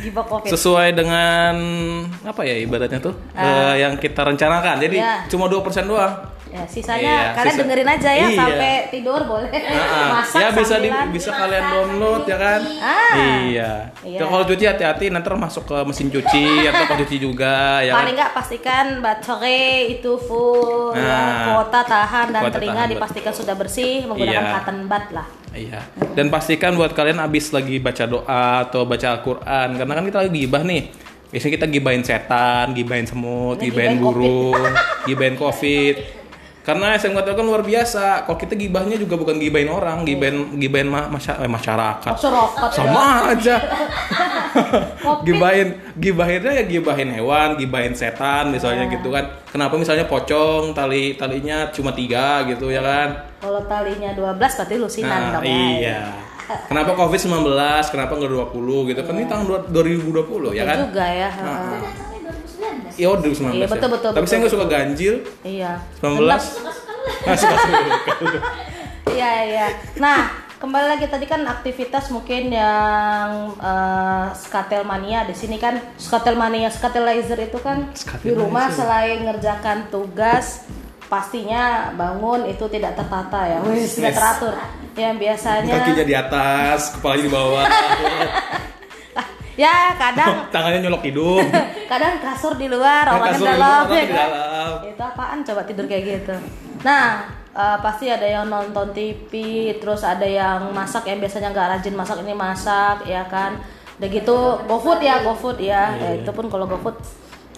Giba 0.00 0.22
Covid. 0.24 0.48
sesuai 0.54 0.88
dengan 0.94 1.54
apa 2.22 2.40
ya 2.46 2.54
ibaratnya 2.62 3.02
tuh 3.02 3.14
eh, 3.34 3.74
yang 3.82 3.98
kita 3.98 4.22
rencanakan. 4.22 4.78
Jadi 4.78 4.96
Iya. 5.02 5.26
cuma 5.26 5.50
2% 5.50 5.90
doang. 5.90 6.14
Ya, 6.50 6.66
sisanya 6.66 7.30
Iya, 7.30 7.30
kalian 7.32 7.54
sisa- 7.54 7.62
dengerin 7.62 7.88
aja 7.88 8.10
ya 8.10 8.26
Iya. 8.26 8.34
sampai 8.34 8.72
tidur 8.90 9.20
boleh. 9.22 9.54
Nah, 9.54 10.08
Masak 10.18 10.40
ya 10.40 10.48
bisa 10.50 10.74
di, 10.76 10.88
bisa 11.14 11.30
kalian 11.30 11.62
download 11.64 12.22
ya 12.26 12.36
kan? 12.36 12.60
Ah. 12.76 13.14
Iya. 13.46 13.72
Iya. 14.02 14.18
Ya, 14.18 14.26
kalau 14.26 14.42
cuci 14.42 14.64
hati-hati 14.66 15.04
nanti 15.08 15.30
masuk 15.30 15.62
ke 15.64 15.78
mesin 15.86 16.10
cuci 16.10 16.44
atau 16.68 16.82
kau 16.84 16.98
cuci 16.98 17.16
juga 17.16 17.78
ya 17.80 17.94
kan? 17.94 18.02
Paling 18.02 18.14
nggak 18.18 18.32
pastikan 18.34 18.86
baterai 18.98 19.62
itu 19.94 20.12
full, 20.18 20.90
Nah. 20.90 21.06
ya, 21.06 21.18
kuota 21.46 21.80
tahan 21.80 22.26
dan 22.28 22.42
Kuota 22.42 22.54
telinga 22.58 22.74
tahan, 22.76 22.90
dipastikan 22.90 23.32
sudah 23.32 23.54
bersih 23.54 24.02
menggunakan 24.04 24.42
Iya. 24.42 24.52
cotton 24.58 24.78
bud 24.84 25.06
lah. 25.14 25.26
Iya. 25.50 25.80
Dan 26.12 26.26
pastikan 26.28 26.74
buat 26.74 26.90
kalian 26.90 27.18
abis 27.20 27.50
lagi 27.50 27.78
baca 27.78 28.04
doa 28.04 28.42
atau 28.64 28.82
baca 28.82 29.06
Al-Quran, 29.12 29.68
karena 29.76 29.92
kan 29.92 30.04
kita 30.04 30.18
lagi 30.20 30.32
gibah 30.36 30.62
nih. 30.62 30.90
Biasanya 31.30 31.52
kita 31.56 31.66
gibahin 31.70 32.02
setan, 32.02 32.74
gibahin 32.74 33.06
semut, 33.06 33.54
Ini 33.56 33.70
gibahin 33.70 33.94
gibahin 33.94 34.02
burung, 34.02 34.66
gibahin 35.06 35.34
covid. 35.34 35.94
Karena 36.60 36.92
SMK 36.92 37.24
Telkom 37.24 37.46
luar 37.46 37.62
biasa. 37.62 38.22
Kalau 38.22 38.36
kita 38.36 38.52
gibahnya 38.52 38.94
juga 38.94 39.16
bukan 39.16 39.36
gibahin 39.36 39.68
orang, 39.68 40.04
gibahin 40.04 40.54
gibahin 40.54 40.86
ma- 40.86 41.08
masya- 41.08 41.38
eh, 41.38 41.48
masyarakat. 41.48 42.12
Masyarakat. 42.12 42.68
Sama 42.70 43.04
aja. 43.28 43.56
gibahin 45.26 45.68
gibahinnya 45.96 46.52
ya 46.52 46.64
gibahin 46.64 47.10
hewan, 47.10 47.56
gibahin 47.56 47.94
setan 47.94 48.50
misalnya 48.50 48.86
Iya. 48.86 48.94
gitu 48.94 49.08
kan. 49.08 49.24
Kenapa 49.46 49.74
misalnya 49.74 50.04
pocong 50.04 50.72
tali 50.72 51.14
talinya 51.14 51.70
cuma 51.70 51.90
tiga 51.90 52.44
gitu 52.44 52.68
ya 52.68 52.80
kan? 52.80 53.08
Kalau 53.40 53.64
talinya 53.64 54.12
12 54.12 54.36
berarti 54.54 54.74
lusinan 54.76 55.08
Nah, 55.10 55.32
dong 55.34 55.44
ya. 55.44 55.56
iya. 55.74 56.00
Kenapa 56.66 56.92
COVID-19? 56.92 57.46
Kenapa 57.88 58.12
nggak 58.12 58.30
20 58.52 58.52
gitu? 58.84 59.00
Kan 59.00 59.14
ini 59.14 59.24
tahun 59.24 59.44
dua- 59.46 59.66
2020 59.66 60.50
ya 60.50 60.62
Itu 60.62 60.68
kan? 60.68 60.78
juga 60.84 61.04
ya. 61.06 61.30
Nah. 61.32 62.09
Iya, 62.96 63.06
oh, 63.10 63.16
2019. 63.18 63.54
Iya, 63.54 63.64
ya. 63.64 63.68
betul, 63.68 63.88
betul, 63.90 64.10
Tapi 64.10 64.18
betul, 64.18 64.30
saya 64.30 64.38
nggak 64.40 64.54
suka 64.54 64.66
ganjil. 64.66 65.14
Iya. 65.42 65.72
19. 66.00 66.18
Nggak 67.20 67.38
suka 67.38 67.56
Iya 69.16 69.32
iya. 69.44 69.66
Nah 69.98 70.18
kembali 70.60 70.86
lagi 70.86 71.06
tadi 71.08 71.24
kan 71.24 71.40
aktivitas 71.48 72.12
mungkin 72.12 72.52
yang 72.52 73.56
eh, 73.58 74.26
skatel 74.36 74.84
mania 74.84 75.24
di 75.24 75.32
sini 75.32 75.56
kan 75.56 75.80
skatel 75.96 76.36
mania 76.36 76.68
skatelizer 76.68 77.40
itu 77.40 77.58
kan 77.58 77.88
di 78.20 78.30
rumah 78.30 78.68
selain 78.68 79.24
ngerjakan 79.24 79.88
tugas 79.88 80.68
pastinya 81.10 81.90
bangun 81.98 82.46
itu 82.46 82.70
tidak 82.70 82.94
tertata 82.94 83.40
ya, 83.42 83.58
tidak 83.66 84.14
Yes. 84.14 84.14
teratur. 84.14 84.54
Yang 84.94 85.16
biasanya 85.18 85.74
Kakinya 85.74 86.04
di 86.06 86.14
atas, 86.14 86.80
kepalanya 86.94 87.24
di 87.26 87.32
bawah. 87.34 87.64
ya 89.60 89.92
kadang 90.00 90.34
Tangannya 90.54 90.80
nyolok 90.88 91.04
hidung. 91.04 91.44
kadang 91.92 92.16
kasur 92.24 92.56
di 92.56 92.66
luar 92.72 93.04
orangnya 93.04 93.36
Kasur 93.36 93.46
di 93.46 93.52
dalam 93.52 93.84
ya 93.92 94.04
kan? 94.08 94.28
itu 94.88 95.02
apaan? 95.04 95.38
Coba 95.44 95.60
tidur 95.68 95.84
kayak 95.84 96.04
gitu. 96.08 96.34
Nah 96.80 97.28
eh, 97.52 97.78
pasti 97.84 98.08
ada 98.08 98.24
yang 98.24 98.48
nonton 98.48 98.96
TV 98.96 99.32
terus 99.76 100.00
ada 100.00 100.24
yang 100.24 100.72
masak 100.72 101.04
yang 101.04 101.20
biasanya 101.20 101.52
nggak 101.52 101.68
rajin 101.76 101.94
masak 101.94 102.16
ini 102.24 102.32
masak 102.32 103.04
ya 103.04 103.28
kan? 103.28 103.60
Udah 104.00 104.08
gitu 104.08 104.38
GoFood 104.64 105.00
ya 105.04 105.20
GoFood 105.20 105.58
ya. 105.60 105.92
Iya. 105.92 106.00
Ya, 106.00 106.10
itu 106.24 106.30
pun 106.32 106.48
kalau 106.48 106.64
GoFood 106.64 106.96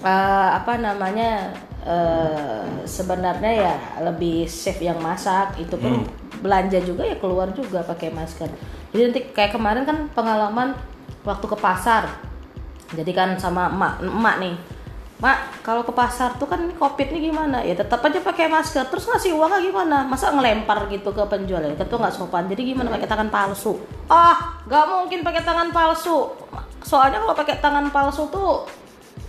eh, 0.02 0.48
apa 0.58 0.74
namanya 0.82 1.54
eh, 1.86 2.66
sebenarnya 2.82 3.52
ya 3.54 3.74
lebih 4.02 4.50
safe 4.50 4.82
yang 4.82 4.98
masak. 4.98 5.54
Itu 5.62 5.78
pun 5.78 6.02
belanja 6.42 6.82
juga 6.82 7.06
ya 7.06 7.14
keluar 7.22 7.54
juga 7.54 7.86
pakai 7.86 8.10
masker. 8.10 8.50
Jadi 8.90 9.02
nanti 9.06 9.20
kayak 9.30 9.54
kemarin 9.54 9.86
kan 9.86 10.10
pengalaman 10.10 10.74
waktu 11.22 11.46
ke 11.46 11.56
pasar. 11.56 12.10
Jadi 12.92 13.10
kan 13.10 13.34
sama 13.38 13.70
emak 13.72 14.02
emak 14.04 14.36
nih. 14.38 14.54
Mak 15.22 15.62
kalau 15.62 15.86
ke 15.86 15.94
pasar 15.94 16.34
tuh 16.34 16.50
kan 16.50 16.58
ini 16.58 16.74
covid 16.74 17.08
nih 17.14 17.30
gimana? 17.30 17.62
Ya 17.62 17.78
tetap 17.78 18.02
aja 18.02 18.18
pakai 18.18 18.50
masker 18.50 18.90
terus 18.90 19.06
ngasih 19.06 19.32
uangnya 19.32 19.62
gimana? 19.62 19.98
Masa 20.02 20.34
ngelempar 20.34 20.90
gitu 20.90 21.14
ke 21.14 21.22
penjual 21.30 21.62
ya? 21.62 21.72
Itu 21.78 21.94
nggak 21.94 22.10
sopan. 22.10 22.50
Jadi 22.50 22.74
gimana 22.74 22.90
pakai 22.90 23.06
tangan 23.06 23.30
palsu? 23.30 23.78
Ah 24.10 24.58
nggak 24.66 24.84
mungkin 24.90 25.22
pakai 25.22 25.46
tangan 25.46 25.70
palsu. 25.70 26.26
Soalnya 26.82 27.22
kalau 27.22 27.38
pakai 27.38 27.62
tangan 27.62 27.86
palsu 27.94 28.26
tuh 28.28 28.66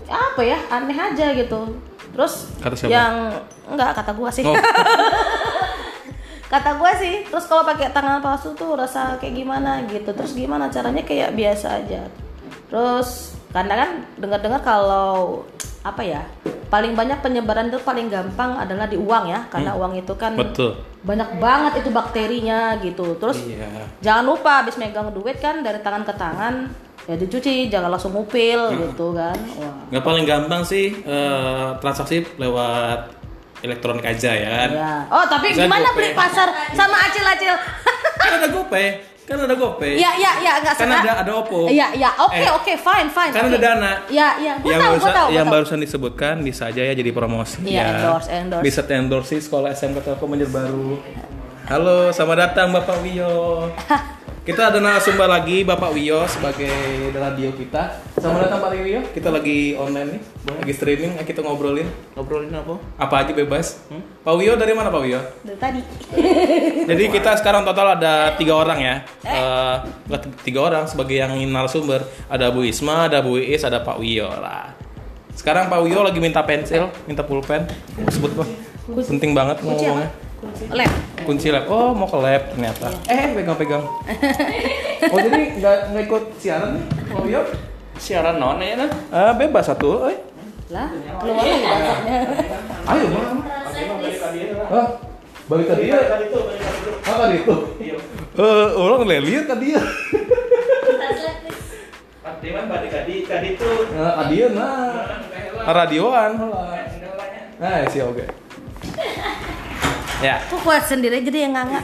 apa 0.09 0.41
ya? 0.41 0.57
Aneh 0.73 0.97
aja 0.97 1.29
gitu. 1.31 1.77
Terus 2.13 2.49
Kata 2.57 2.73
siapa? 2.73 2.89
yang 2.89 3.13
enggak 3.69 3.93
kata 3.93 4.11
gua 4.17 4.29
sih. 4.33 4.41
Oh. 4.45 4.53
kata 6.53 6.69
gue 6.75 6.91
sih 6.95 7.15
terus 7.25 7.45
kalau 7.45 7.63
pakai 7.63 7.89
tangan 7.89 8.21
palsu 8.21 8.53
tuh 8.53 8.75
rasa 8.75 9.17
kayak 9.17 9.33
gimana 9.35 9.81
gitu 9.87 10.13
terus 10.13 10.31
gimana 10.31 10.69
caranya 10.69 11.01
kayak 11.01 11.33
biasa 11.33 11.81
aja 11.81 12.05
terus 12.67 13.09
karena 13.49 13.73
kan 13.75 13.89
dengar-dengar 14.15 14.61
kalau 14.61 15.41
apa 15.81 16.01
ya 16.01 16.21
paling 16.69 16.93
banyak 16.93 17.19
penyebaran 17.19 17.67
itu 17.67 17.77
paling 17.79 18.07
gampang 18.07 18.55
adalah 18.55 18.85
di 18.85 18.95
uang 18.95 19.25
ya 19.27 19.45
karena 19.47 19.73
uang 19.73 19.93
itu 19.95 20.13
kan 20.13 20.33
Hmm. 20.33 20.45
Betul. 20.47 20.71
banyak 21.03 21.29
banget 21.37 21.73
itu 21.77 21.89
bakterinya 21.89 22.59
gitu 22.79 23.17
terus 23.17 23.35
Iya. 23.39 23.67
jangan 23.99 24.23
lupa 24.25 24.63
habis 24.63 24.73
megang 24.75 25.11
duit 25.11 25.37
kan 25.37 25.59
dari 25.59 25.77
tangan 25.77 26.01
ke 26.01 26.13
tangan 26.13 26.71
ya 27.03 27.13
dicuci 27.13 27.67
jangan 27.67 27.91
langsung 27.91 28.13
ngupil 28.13 28.71
Hmm. 28.71 28.79
gitu 28.87 29.11
kan 29.11 29.35
wah 29.57 29.75
Nggak 29.91 30.03
paling 30.03 30.23
gampang 30.23 30.61
sih 30.63 30.95
eh, 30.95 31.67
transaksi 31.77 32.23
lewat 32.37 33.11
elektronik 33.63 34.03
aja 34.03 34.31
ya 34.31 34.49
kan. 34.53 34.69
ya 34.69 34.93
oh 35.07 35.25
tapi 35.25 35.47
Bisa 35.49 35.63
gimana 35.63 35.87
GoPay. 35.87 35.97
beli 35.97 36.09
pasar 36.13 36.47
sama 36.71 36.97
acil-acil 37.01 37.55
Kan 38.13 38.31
ada 38.37 38.47
GoPay, 38.49 38.87
kan 39.23 39.35
ada 39.37 39.51
GoPay. 39.53 39.93
Ya, 39.95 40.15
ya, 40.15 40.31
ya, 40.39 40.51
enggak 40.59 40.75
Kan 40.75 40.87
ada 40.87 41.11
ada 41.19 41.31
Oppo. 41.33 41.67
Iya, 41.67 41.91
iya, 41.91 42.07
oke, 42.15 42.39
Eh, 42.39 42.47
oke, 42.49 42.73
fine, 42.77 43.07
fine. 43.07 43.31
Kan 43.31 43.43
oke. 43.43 43.51
ada 43.51 43.59
Dana. 43.59 43.91
Iya, 44.07 44.27
iya, 44.39 44.53
gua 44.57 44.69
yang 44.69 44.79
tahu, 44.79 44.87
gua 44.87 44.95
barusan, 44.95 45.11
tahu, 45.11 45.27
gua 45.27 45.35
yang 45.35 45.45
tahu. 45.45 45.53
barusan 45.53 45.79
disebutkan 45.79 46.35
bisa 46.39 46.63
aja 46.67 46.81
ya 46.81 46.93
jadi 46.93 47.11
promosi 47.11 47.59
Iya, 47.61 47.67
ya. 47.73 47.83
endorse, 47.93 48.27
endorse. 48.31 48.63
Bisa 48.63 48.79
endorse 48.87 49.35
sekolah 49.39 49.69
SMK 49.71 49.97
Telkom 50.01 50.31
Baru. 50.45 51.03
Halo, 51.63 52.11
selamat 52.11 52.37
datang 52.41 52.71
Bapak 52.71 53.03
Wiyo. 53.03 53.67
Kita 54.43 54.67
ada 54.67 54.83
narasumber 54.83 55.23
lagi 55.23 55.63
Bapak 55.63 55.95
Wiyo 55.95 56.27
sebagai 56.27 56.67
radio 57.15 57.47
kita. 57.55 57.95
Selamat 58.19 58.51
datang 58.51 58.59
Pak 58.59 58.75
Wiyo. 58.75 58.99
Kita 59.15 59.31
lagi 59.31 59.71
online 59.79 60.19
nih, 60.19 60.21
lagi 60.59 60.73
streaming. 60.75 61.15
Kita 61.23 61.39
ngobrolin. 61.39 61.87
Ngobrolin 62.11 62.51
apa? 62.51 62.75
Apa 62.99 63.23
aja 63.23 63.31
bebas. 63.31 63.87
Pak 64.19 64.35
Wiyo 64.35 64.59
dari 64.59 64.75
mana 64.75 64.91
Pak 64.91 64.99
Wiyo? 64.99 65.23
Dari 65.47 65.55
tadi. 65.55 65.79
Jadi 66.91 67.03
kita 67.07 67.39
sekarang 67.39 67.63
total 67.63 67.95
ada 67.95 68.35
tiga 68.35 68.59
orang 68.59 68.83
ya. 68.83 68.95
Eh, 69.23 69.75
nggak 70.11 70.43
tiga 70.43 70.59
orang 70.67 70.91
sebagai 70.91 71.15
yang 71.15 71.31
narasumber. 71.47 72.03
Ada 72.27 72.51
Bu 72.51 72.67
Isma, 72.67 73.07
ada 73.07 73.23
Bu 73.23 73.39
Iis, 73.39 73.63
ada 73.63 73.79
Pak 73.79 73.95
Wiyo 73.95 74.27
lah. 74.27 74.75
Sekarang 75.39 75.71
Pak 75.71 75.87
Wiyo 75.87 76.03
lagi 76.03 76.19
minta 76.19 76.43
pensil, 76.43 76.91
minta 77.07 77.23
pulpen. 77.23 77.63
Sebut 78.11 78.43
kok. 78.43 78.47
Penting 79.07 79.31
banget 79.31 79.63
ngomongnya. 79.63 80.11
Kunci. 80.43 80.63
Lab. 80.69 80.91
Kunci 81.23 81.47
lab. 81.49 81.63
Oh 81.71 81.95
mau 81.95 82.03
ke 82.05 82.17
lab 82.19 82.43
ternyata. 82.51 82.87
Eh 83.07 83.31
pegang-pegang. 83.33 83.83
Oh 85.03 85.19
jadi 85.19 85.59
nggak 85.59 85.77
nggak 85.91 86.03
ikut 86.07 86.23
siaran 86.39 86.79
nih 86.79 86.83
Pak 87.11 87.21
Wiyo? 87.27 87.43
Siaran 87.99 88.39
non 88.39 88.55
ya 88.63 88.79
kan? 88.79 88.89
Ah 89.11 89.35
bebas 89.35 89.67
satu. 89.67 90.07
Eh. 90.07 90.15
Lah, 90.71 90.87
keluar 91.19 91.43
lagi 91.43 91.59
datanya. 91.59 92.17
Ayo 92.87 93.05
bang. 93.11 93.37
Ah, 94.71 94.87
balik 95.45 95.65
ke 95.67 95.75
dia. 95.83 95.99
Ah 97.03 97.15
tadi 97.19 97.35
itu. 97.35 97.55
Eh, 98.33 98.67
orang 98.79 99.03
lelir 99.03 99.43
ke 99.51 99.55
dia. 99.59 99.81
Di 102.39 102.49
mana 102.49 102.65
balik 102.71 102.89
tadi? 102.89 103.15
Tadi 103.23 103.47
itu 103.59 103.69
Nah, 103.91 104.23
adieu 104.23 104.47
nah. 104.55 105.03
Radioan 105.63 106.31
heula. 106.39 106.63
Nah, 107.59 107.83
si 107.91 107.99
oge. 107.99 108.23
Ya, 110.23 110.39
Kok 110.47 110.63
kuat 110.63 110.87
sendiri 110.87 111.19
jadi 111.19 111.45
yang 111.45 111.53
nganga. 111.53 111.83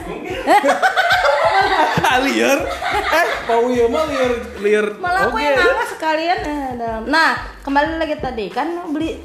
liar. 2.20 2.58
Eh, 2.90 3.26
Pak 3.44 3.58
Wiyo 3.62 3.86
mah 3.86 4.04
liar 4.08 4.32
liar. 4.58 4.86
Malah 4.96 5.28
aku 5.28 5.36
yang 5.36 5.54
nganga 5.54 5.84
sekalian. 5.86 6.38
eh, 6.40 6.70
Nah, 7.04 7.30
kembali 7.60 7.96
lagi 7.96 8.16
tadi 8.16 8.48
kan 8.48 8.66
beli 8.88 9.16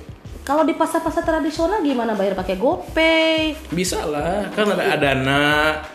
kalau 0.46 0.62
di 0.62 0.78
pasar-pasar 0.78 1.26
tradisional 1.26 1.82
gimana 1.82 2.14
bayar 2.14 2.38
pakai 2.38 2.54
GoPay? 2.56 3.58
Bisa 3.74 4.06
lah, 4.06 4.46
kan 4.54 4.70
ada 4.70 4.94
Adana. 4.94 5.42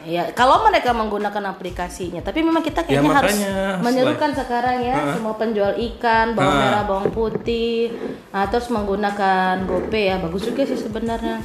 Ya, 0.02 0.26
kalau 0.34 0.66
mereka 0.66 0.90
menggunakan 0.90 1.54
aplikasinya, 1.54 2.18
tapi 2.18 2.42
memang 2.42 2.58
kita 2.58 2.82
Ya, 2.82 2.98
kayaknya 2.98 3.14
harus 3.14 3.30
makanya, 3.30 3.54
menyerukan 3.78 4.30
sekarang 4.34 4.82
ya 4.82 4.96
Hah? 4.98 5.14
semua 5.14 5.38
penjual 5.38 5.70
ikan, 5.94 6.34
bawang 6.34 6.50
Hah. 6.50 6.62
merah, 6.66 6.82
bawang 6.82 7.14
putih, 7.14 7.94
nah, 8.34 8.50
terus 8.50 8.66
menggunakan 8.66 9.70
GoPay 9.70 10.04
ya 10.08 10.16
bagus 10.18 10.42
juga 10.42 10.66
sih 10.66 10.74
sebenarnya. 10.74 11.38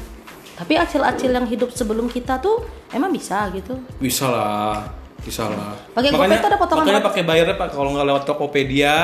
Tapi 0.55 0.73
acil-acil 0.73 1.29
yang 1.29 1.43
hidup 1.43 1.69
sebelum 1.69 2.07
kita 2.07 2.39
tuh 2.39 2.63
emang 2.89 3.11
bisa 3.11 3.51
gitu. 3.51 3.75
Bisa 3.99 4.27
lah. 4.27 4.87
Bisa 5.19 5.45
lah. 5.45 5.75
Pakai 5.91 6.13
Makanya- 6.13 6.39
ada 6.39 6.57
potongan 6.57 6.83
Makanya 6.85 7.01
pakai 7.03 7.21
bayarnya 7.23 7.55
Pak 7.55 7.69
kalau 7.71 7.89
nggak 7.91 8.07
lewat 8.07 8.23
Tokopedia. 8.23 8.95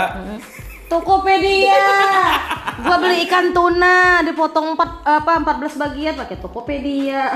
Tokopedia. 0.88 1.80
Gua 2.82 2.98
beli 3.00 3.24
ikan 3.24 3.56
tuna 3.56 4.20
dipotong 4.22 4.76
4 4.76 5.08
apa 5.08 5.32
14 5.40 5.80
bagian 5.80 6.14
pakai 6.20 6.36
Tokopedia. 6.36 7.32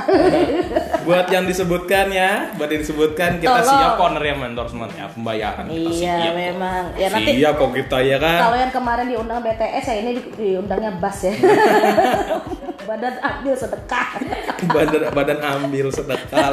Buat 1.07 1.31
yang 1.31 1.47
disebutkan 1.47 2.11
ya, 2.11 2.51
buat 2.53 2.67
yang 2.67 2.83
disebutkan 2.83 3.39
kita 3.39 3.47
Tolong. 3.53 3.79
siap 3.79 3.93
corner 3.95 4.19
ya 4.21 4.33
endorsement 4.35 4.91
ya 4.91 5.07
pembayaran. 5.07 5.65
Kita 5.65 5.87
iya, 5.87 6.15
siap. 6.19 6.33
memang. 6.35 6.83
Ya 6.95 7.07
nanti 7.07 7.31
Siap 7.31 7.53
kok 7.55 7.71
kita 7.73 7.97
ya 8.03 8.17
kan. 8.19 8.39
Kalau 8.43 8.57
yang 8.59 8.73
kemarin 8.73 9.05
diundang 9.07 9.39
BTS 9.39 9.85
ya 9.87 9.95
ini 9.97 10.11
di- 10.13 10.31
diundangnya 10.35 10.91
Bas 10.99 11.19
ya. 11.23 11.33
Badan 12.85 13.15
ambil 13.17 13.53
sedekah. 13.53 14.07
badan 14.75 15.01
badan 15.11 15.39
ambil 15.41 15.87
sedekah. 15.89 16.49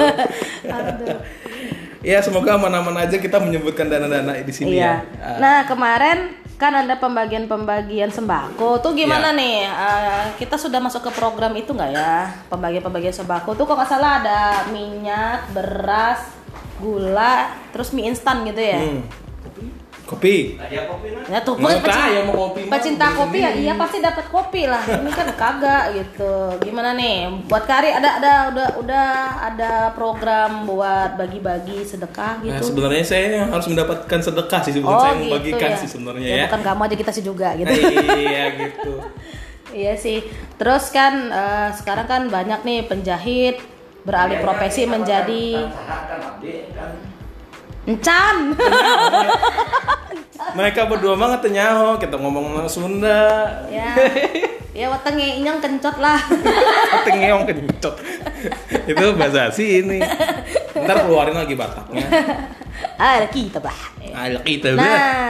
Ya 2.03 2.19
semoga 2.19 2.59
aman-aman 2.59 2.99
aja 2.99 3.15
kita 3.15 3.39
menyebutkan 3.39 3.87
dana-dana 3.87 4.35
di 4.43 4.51
sini 4.51 4.75
Iya. 4.75 5.07
ya. 5.07 5.23
Ah, 5.23 5.37
Nah 5.39 5.57
kemarin 5.65 6.35
kan 6.59 6.75
ada 6.75 6.99
pembagian-pembagian 6.99 8.11
sembako. 8.11 8.83
Tuh 8.83 8.91
gimana 8.93 9.31
Iya. 9.31 9.39
nih? 9.39 9.57
Eh, 9.63 10.25
kita 10.37 10.59
sudah 10.59 10.83
masuk 10.83 11.07
ke 11.07 11.11
program 11.15 11.55
itu 11.55 11.71
nggak 11.71 11.91
ya? 11.91 12.27
Pembagian-pembagian 12.51 13.15
sembako 13.15 13.55
tuh 13.55 13.65
kok 13.65 13.79
nggak 13.79 13.87
salah 13.89 14.19
ada 14.19 14.41
minyak, 14.71 15.47
beras, 15.55 16.27
gula, 16.83 17.55
terus 17.71 17.95
mie 17.95 18.11
instan 18.11 18.43
gitu 18.43 18.59
ya. 18.59 18.83
Hmm. 18.83 19.03
Kopi. 20.13 20.37
apa 20.55 20.83
kopi 20.87 21.09
nah? 21.09 21.25
Ya 21.27 21.39
tuh, 21.41 21.55
pecinta, 21.57 21.89
tahu, 21.89 22.21
mau 22.23 22.35
kopi 22.47 22.61
pecinta 22.69 23.07
kopi 23.11 23.39
ya 23.39 23.51
iya 23.55 23.73
pasti 23.75 23.97
dapat 23.99 24.25
kopi 24.29 24.63
lah. 24.65 24.83
Ini 24.83 25.11
kan 25.11 25.29
kagak 25.33 25.85
gitu. 25.93 26.35
Gimana 26.61 26.93
nih? 26.93 27.17
Buat 27.49 27.65
Kari 27.65 27.91
ada 27.91 28.21
ada 28.21 28.33
udah 28.49 28.69
udah 28.79 29.09
ada 29.43 29.73
program 29.93 30.65
buat 30.65 31.17
bagi-bagi 31.17 31.81
sedekah 31.83 32.39
Nah, 32.39 32.61
gitu. 32.61 32.69
sebenarnya 32.69 33.03
saya 33.03 33.25
yang 33.41 33.49
harus 33.49 33.67
mendapatkan 33.67 34.21
sedekah 34.21 34.61
sih 34.61 34.73
bukan 34.79 35.01
saya 35.01 35.15
membagikan 35.17 35.71
ya. 35.71 35.79
sih 35.79 35.89
sebenarnya 35.89 36.27
Ya, 36.27 36.37
ya. 36.37 36.45
Bukan 36.47 36.61
kamu 36.63 36.81
aja 36.85 36.97
kita 36.99 37.11
sih 37.11 37.25
juga 37.25 37.49
gitu. 37.55 37.73
iya 38.19 38.45
gitu. 38.53 38.93
Iya 39.73 39.95
sih. 39.97 40.19
Terus 40.55 40.93
kan 40.93 41.13
eh, 41.29 41.69
sekarang 41.73 42.05
kan 42.05 42.23
banyak 42.29 42.61
nih 42.61 42.81
penjahit 42.85 43.57
beralih 44.03 44.43
profesi 44.43 44.83
menjadi 44.85 45.63
encan. 47.87 48.37
Mereka 50.59 50.91
berdua 50.91 51.15
mah 51.15 51.39
nyaho, 51.41 51.97
kita 51.97 52.19
ngomong 52.19 52.67
Sunda. 52.67 53.63
ya. 53.71 53.95
Ya 54.73 54.89
wetenge 54.89 55.37
inyong 55.37 55.61
kencot 55.61 56.01
lah. 56.01 56.17
Tengeong 57.05 57.45
kencot. 57.45 57.93
Itu 58.89 59.05
bahasa 59.21 59.53
sini. 59.53 60.01
Ntar 60.73 61.05
keluarin 61.05 61.37
lagi 61.37 61.53
Bataknya. 61.53 62.09
ah, 62.97 63.21
kita 63.29 63.61
bah. 63.61 63.77
Ayo 64.01 64.41
kita 64.41 64.73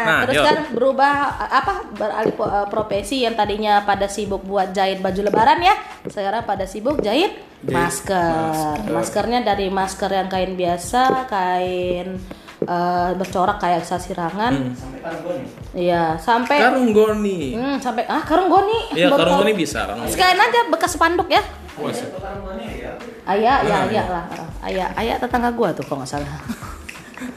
Nah, 0.06 0.20
terus 0.26 0.38
yuk. 0.38 0.46
kan 0.46 0.58
berubah 0.70 1.14
apa 1.42 1.90
beralih 1.90 2.34
eh, 2.38 2.66
profesi 2.70 3.26
yang 3.26 3.34
tadinya 3.34 3.82
pada 3.82 4.06
sibuk 4.06 4.46
buat 4.46 4.70
jahit 4.70 5.02
baju 5.02 5.26
lebaran 5.26 5.58
ya, 5.58 5.74
sekarang 6.06 6.46
pada 6.46 6.62
sibuk 6.62 7.02
jahit 7.02 7.34
Jahit 7.66 7.74
masker. 7.74 8.14
masker. 8.14 8.94
Maskernya 8.94 9.40
dari 9.42 9.66
masker 9.74 10.10
yang 10.22 10.30
kain 10.30 10.54
biasa, 10.54 11.26
kain 11.26 12.22
eh, 12.64 13.10
bercorak 13.16 13.58
kayak 13.58 13.82
sasirangan. 13.84 14.74
Sampai 14.74 15.00
karung 15.02 15.38
nih. 15.38 15.50
Iya, 15.72 16.04
sampai 16.20 16.56
Karung 16.60 16.92
goni. 16.92 17.40
Hmm, 17.56 17.76
sampai 17.80 18.04
ah 18.06 18.22
karung 18.22 18.48
goni. 18.52 18.78
Iya, 18.92 19.08
karung 19.12 19.42
goni 19.42 19.52
bisa. 19.56 19.88
Sekalian 20.06 20.38
aja 20.38 20.60
bekas 20.68 20.92
spanduk 20.94 21.28
ya. 21.32 21.42
Karung 21.76 22.60
ya. 22.60 22.92
Ayah, 23.22 23.62
ya, 23.62 23.76
ayah 23.86 24.06
lah. 24.10 24.24
Ayah, 24.62 24.88
ayah 24.98 25.16
tetangga 25.18 25.50
gua 25.54 25.70
tuh 25.74 25.84
kalau 25.86 26.02
nggak 26.02 26.10
salah. 26.10 26.42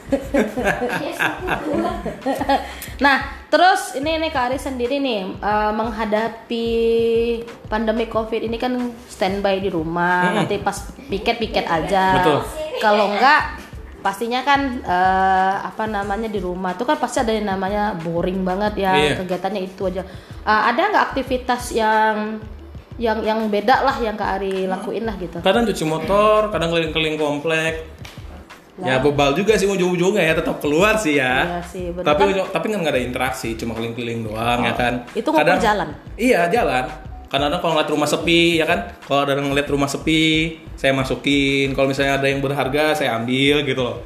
nah, 3.04 3.16
terus 3.50 3.98
ini 3.98 4.22
nih 4.22 4.30
Kak 4.30 4.50
Ari 4.50 4.58
sendiri 4.58 4.98
nih 5.02 5.34
eh, 5.38 5.72
menghadapi 5.74 6.68
pandemi 7.66 8.06
Covid 8.06 8.42
ini 8.46 8.58
kan 8.58 8.94
standby 9.10 9.58
di 9.58 9.70
rumah, 9.70 10.32
nanti 10.42 10.58
pas 10.62 10.90
piket-piket 11.10 11.66
aja. 11.66 12.22
Betul. 12.22 12.38
Kalau 12.78 13.10
enggak 13.14 13.65
pastinya 14.06 14.40
kan 14.40 14.60
eh, 14.78 15.54
apa 15.60 15.84
namanya 15.86 16.30
di 16.30 16.38
rumah 16.38 16.78
tuh 16.78 16.86
kan 16.86 16.94
pasti 16.94 17.18
ada 17.18 17.34
yang 17.34 17.50
namanya 17.50 17.98
boring 17.98 18.46
banget 18.46 18.78
ya 18.78 18.94
Iya. 18.94 19.14
kegiatannya 19.18 19.62
itu 19.64 19.82
aja. 19.84 20.06
Eh, 20.46 20.62
ada 20.70 20.78
nggak 20.86 21.04
aktivitas 21.10 21.74
yang 21.74 22.38
yang 22.96 23.18
yang 23.20 23.50
beda 23.50 23.82
lah 23.82 23.98
yang 23.98 24.14
Kak 24.14 24.38
Ari 24.38 24.64
lakuin 24.64 25.04
lah 25.04 25.18
gitu? 25.18 25.42
Kadang 25.42 25.66
cuci 25.66 25.84
motor, 25.84 26.48
kadang 26.48 26.70
keliling-keliling 26.70 27.18
komplek. 27.18 27.74
Ya 28.76 29.00
bebal 29.00 29.32
juga 29.32 29.56
sih 29.56 29.64
ujung-ujungnya 29.64 30.20
ya 30.22 30.34
tetap 30.36 30.60
keluar 30.60 31.00
sih 31.00 31.16
ya. 31.16 31.48
Iya 31.48 31.60
sih, 31.64 31.84
bener. 31.90 32.04
Tapi 32.04 32.22
Kan- 32.30 32.52
tapi 32.52 32.66
kan 32.68 32.78
nggak 32.78 32.94
ada 32.94 33.02
interaksi, 33.02 33.56
cuma 33.56 33.72
keliling-keliling 33.72 34.20
doang 34.22 34.60
ya 34.62 34.72
kan. 34.76 34.94
Itu 35.16 35.32
ngukur 35.32 35.56
jalan? 35.58 35.88
Iya 36.14 36.40
jalan. 36.46 36.84
Kadang-kadang 37.26 37.58
kalau 37.58 37.72
ngeliat 37.74 37.90
rumah 37.90 38.08
sepi 38.08 38.40
ya 38.56 38.64
kan, 38.64 38.80
kalau 39.02 39.26
ada 39.26 39.34
yang 39.34 39.50
ngeliat 39.50 39.66
rumah 39.66 39.90
sepi, 39.90 40.22
saya 40.78 40.94
masukin. 40.94 41.74
Kalau 41.74 41.90
misalnya 41.90 42.22
ada 42.22 42.26
yang 42.30 42.38
berharga, 42.38 42.94
saya 42.94 43.18
ambil 43.18 43.66
gitu 43.66 43.82
loh. 43.82 43.98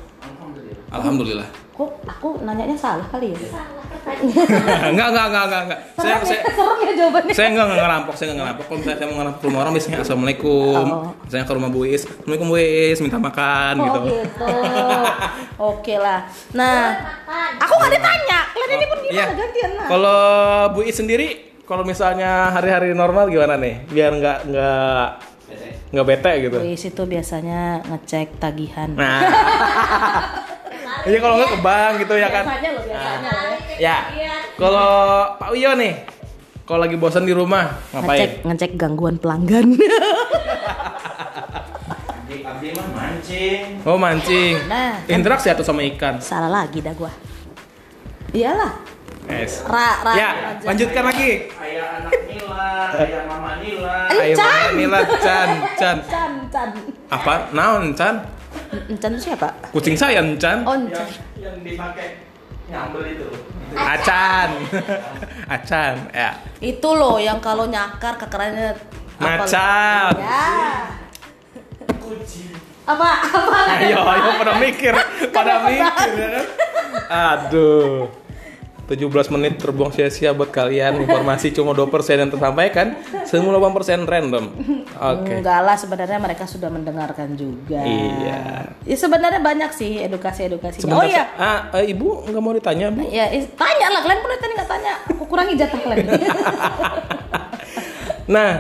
Alhamdulillah. 0.90 1.44
Kok 1.70 1.90
aku 2.04 2.28
nanyanya 2.42 2.76
salah 2.76 3.04
kali 3.08 3.32
ya? 3.32 3.38
enggak, 4.90 5.06
enggak, 5.12 5.26
enggak, 5.28 5.44
enggak, 5.46 5.62
enggak. 5.68 5.80
Saya, 5.96 6.14
saya, 6.24 6.40
Serem 6.50 6.78
ya 6.82 6.92
jawabannya. 6.96 7.32
saya 7.36 7.48
enggak, 7.52 7.64
enggak 7.68 7.80
ngerampok, 7.84 8.14
saya 8.16 8.26
enggak 8.26 8.38
ngerampok. 8.40 8.64
Kalau 8.66 8.78
misalnya 8.80 8.96
saya 8.96 9.06
mau 9.06 9.16
ngerampok 9.20 9.40
ke 9.40 9.46
rumah 9.46 9.60
orang, 9.60 9.72
biasanya 9.76 9.98
assalamualaikum. 10.00 10.84
Oh. 10.88 11.12
Misalnya 11.24 11.44
ke 11.46 11.54
rumah 11.54 11.70
Bu 11.70 11.80
Is, 11.84 12.02
assalamualaikum 12.04 12.48
Bu 12.48 12.56
Is, 12.58 12.98
minta 13.00 13.18
makan 13.20 13.74
Oh 13.76 13.84
gitu. 13.84 14.00
gitu. 14.08 14.48
Oke 15.76 15.94
lah. 15.96 16.20
Nah, 16.52 16.76
aku 17.60 17.72
nggak 17.76 17.92
ditanya. 17.94 18.38
Kalian 18.50 18.70
ini 18.72 18.86
pun 18.88 18.98
Iya. 19.00 19.08
gimana 19.12 19.34
gantian 19.36 19.70
lah. 19.76 19.86
Kalau 19.86 20.20
Bu 20.72 20.80
Is 20.82 20.96
sendiri, 20.96 21.28
kalau 21.70 21.86
misalnya 21.86 22.50
hari-hari 22.50 22.90
normal 22.98 23.30
gimana 23.30 23.54
nih? 23.54 23.86
Biar 23.86 24.10
nggak 24.10 24.38
nggak 24.50 25.06
nggak 25.94 26.06
bete 26.06 26.32
gitu. 26.42 26.58
Wis 26.66 26.82
itu 26.82 27.02
biasanya 27.06 27.78
ngecek 27.86 28.42
tagihan. 28.42 28.90
Nah, 28.98 29.22
iya 31.06 31.18
kalau 31.22 31.38
nggak 31.38 31.50
ke 31.54 31.58
bank 31.62 31.92
gitu 32.02 32.14
ya 32.18 32.26
kan? 32.26 32.42
Biasanya 32.42 32.70
loh, 32.74 32.82
biasanya 32.82 33.30
loh 33.30 33.54
ya. 33.78 33.98
Ya. 34.10 34.34
Kalau 34.58 34.90
Pak 35.38 35.54
Uyo 35.54 35.70
nih, 35.78 35.94
kalau 36.66 36.82
lagi 36.82 36.98
bosan 36.98 37.22
di 37.22 37.30
rumah 37.30 37.70
Ngecek 37.70 38.02
ngapain? 38.02 38.30
ngecek 38.50 38.72
gangguan 38.74 39.16
pelanggan. 39.22 39.70
Abdi 42.10 42.36
abdi 42.42 42.68
mah 42.74 42.86
mancing. 42.90 43.62
Oh 43.86 43.94
mancing. 43.94 44.54
Nah, 44.66 45.06
kan- 45.06 45.14
Interaksi 45.14 45.46
atau 45.54 45.62
sama 45.62 45.86
ikan? 45.94 46.18
Salah 46.18 46.50
lagi 46.50 46.82
dah 46.82 46.98
gua. 46.98 47.14
Iyalah. 48.34 48.90
Es. 49.26 49.62
Ra, 49.62 50.00
ra, 50.00 50.12
Ya, 50.14 50.28
aja. 50.56 50.64
lanjutkan 50.64 51.04
lagi. 51.06 51.30
Ayah 51.52 52.00
anak 52.00 52.12
Nila, 52.24 52.68
ayah 52.96 53.22
mama 53.24 53.52
Nila. 53.58 53.94
Ayo 54.08 54.32
Encan. 54.32 54.48
Mama 54.48 54.72
Nila, 54.74 54.98
Chan, 55.18 55.48
Chan. 55.76 55.96
Can, 56.10 56.32
can. 56.48 56.70
Apa? 57.08 57.34
Naon, 57.52 57.92
Chan? 57.92 58.14
Encan 58.88 59.10
itu 59.14 59.22
siapa? 59.28 59.48
Kucing 59.70 59.94
saya, 59.94 60.24
Chan. 60.36 60.64
Oh, 60.64 60.74
Yang, 60.74 60.82
Encan. 60.88 61.08
yang 61.36 61.56
dipakai 61.60 62.08
nyambel 62.66 63.02
itu. 63.08 63.28
Acan. 63.70 64.50
Acan, 65.54 65.94
ya. 66.10 66.30
Itu 66.58 66.90
loh 66.90 67.16
yang 67.16 67.38
kalau 67.38 67.66
nyakar 67.66 68.18
kekerannya 68.18 68.74
Macan. 69.20 70.14
Ya. 70.16 70.50
Kucing. 71.98 72.50
Apa 72.82 73.06
apa? 73.22 73.58
Ayo, 73.78 74.02
ayo 74.02 74.30
pada 74.34 74.52
mikir, 74.58 74.90
pada 75.36 75.62
mikir 75.62 76.10
ya 76.18 76.28
kan. 76.34 76.44
Aduh. 77.06 78.10
17 78.90 79.06
menit 79.30 79.54
terbuang 79.56 79.94
sia-sia 79.94 80.34
buat 80.34 80.50
kalian 80.50 80.98
informasi 81.00 81.48
cuma 81.56 81.70
2% 81.70 81.86
yang 82.12 82.26
tersampaikan 82.26 82.98
semua 83.22 83.54
8% 83.54 84.02
random 84.02 84.50
oke 84.98 85.30
Enggak 85.30 85.60
lah 85.62 85.78
sebenarnya 85.78 86.18
mereka 86.18 86.44
sudah 86.44 86.66
mendengarkan 86.66 87.38
juga. 87.38 87.78
Iya. 87.80 88.66
Ya 88.82 88.96
sebenarnya 88.98 89.38
banyak 89.38 89.70
sih 89.70 90.02
edukasi-edukasi. 90.02 90.82
Oh 90.90 91.06
iya. 91.06 91.30
ah, 91.38 91.70
eh, 91.78 91.94
ibu 91.94 92.26
nggak 92.26 92.42
mau 92.42 92.50
ditanya 92.50 92.90
bu 92.90 93.06
Ya, 93.06 93.30
tanya 93.54 93.86
lah 93.94 94.00
kalian 94.02 94.20
pun 94.20 94.30
tadi 94.34 94.52
nggak 94.58 94.70
tanya. 94.70 94.94
Aku 95.14 95.24
kurangi 95.24 95.54
jatah 95.54 95.78
kalian. 95.78 96.06
nah 98.34 98.50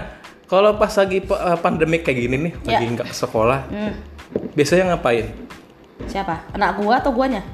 kalau 0.46 0.74
pas 0.78 0.90
lagi 0.90 1.18
eh, 1.22 1.58
pandemik 1.58 2.02
kayak 2.02 2.18
gini 2.18 2.36
nih 2.38 2.52
lagi 2.64 2.84
Ya. 2.86 2.90
nggak 2.94 3.08
ke 3.10 3.16
sekolah 3.16 3.60
Hmm. 3.70 3.92
biasanya 4.54 4.94
ngapain 4.94 5.26
Siapa? 6.00 6.48
Anak 6.56 6.80
gua 6.80 6.96
atau 6.96 7.12
guanya? 7.12 7.44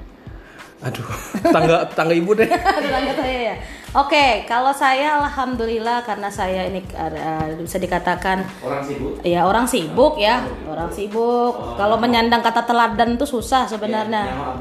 Aduh 0.84 1.08
tangga 1.54 1.88
tangga 1.96 2.12
ibu 2.12 2.36
deh 2.36 2.44
Tetangga 2.84 3.12
saya 3.16 3.38
ya. 3.52 3.56
Oke, 3.96 4.44
kalau 4.44 4.76
saya 4.76 5.16
alhamdulillah 5.24 6.04
karena 6.04 6.28
saya 6.28 6.68
ini 6.68 6.84
uh, 6.92 7.48
bisa 7.56 7.80
dikatakan 7.80 8.44
Orang 8.60 8.84
sibuk. 8.84 9.24
ya 9.24 9.40
orang 9.48 9.64
sibuk 9.64 10.20
ya, 10.20 10.44
orang 10.68 10.92
sibuk. 10.92 11.80
Kalau 11.80 11.96
menyandang 11.96 12.44
kata 12.44 12.68
teladan 12.68 13.16
tuh 13.16 13.24
susah 13.24 13.64
sebenarnya. 13.64 14.52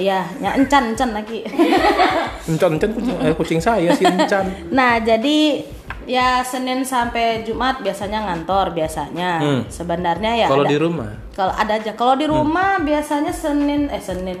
Ya, 0.00 0.24
ya 0.40 0.56
encan 0.56 0.96
encan 0.96 1.12
lagi. 1.12 1.44
encan 2.50 2.80
encan 2.80 2.90
kucing, 2.96 3.16
eh, 3.20 3.34
kucing 3.36 3.60
saya 3.60 3.92
sih 3.92 4.08
encan 4.08 4.72
Nah, 4.72 4.96
jadi 5.04 5.68
ya 6.08 6.40
Senin 6.40 6.80
sampai 6.80 7.44
Jumat 7.44 7.84
biasanya 7.84 8.24
ngantor 8.24 8.72
biasanya. 8.72 9.30
Hmm. 9.44 9.62
Sebenarnya 9.68 10.32
ya 10.32 10.46
kalau 10.48 10.64
di 10.64 10.80
rumah 10.80 11.12
Kalau 11.36 11.52
ada 11.52 11.76
aja. 11.76 11.92
Kalau 11.92 12.16
di 12.16 12.24
rumah 12.24 12.80
biasanya 12.80 13.36
Senin 13.36 13.92
eh 13.92 14.00
Senin. 14.00 14.40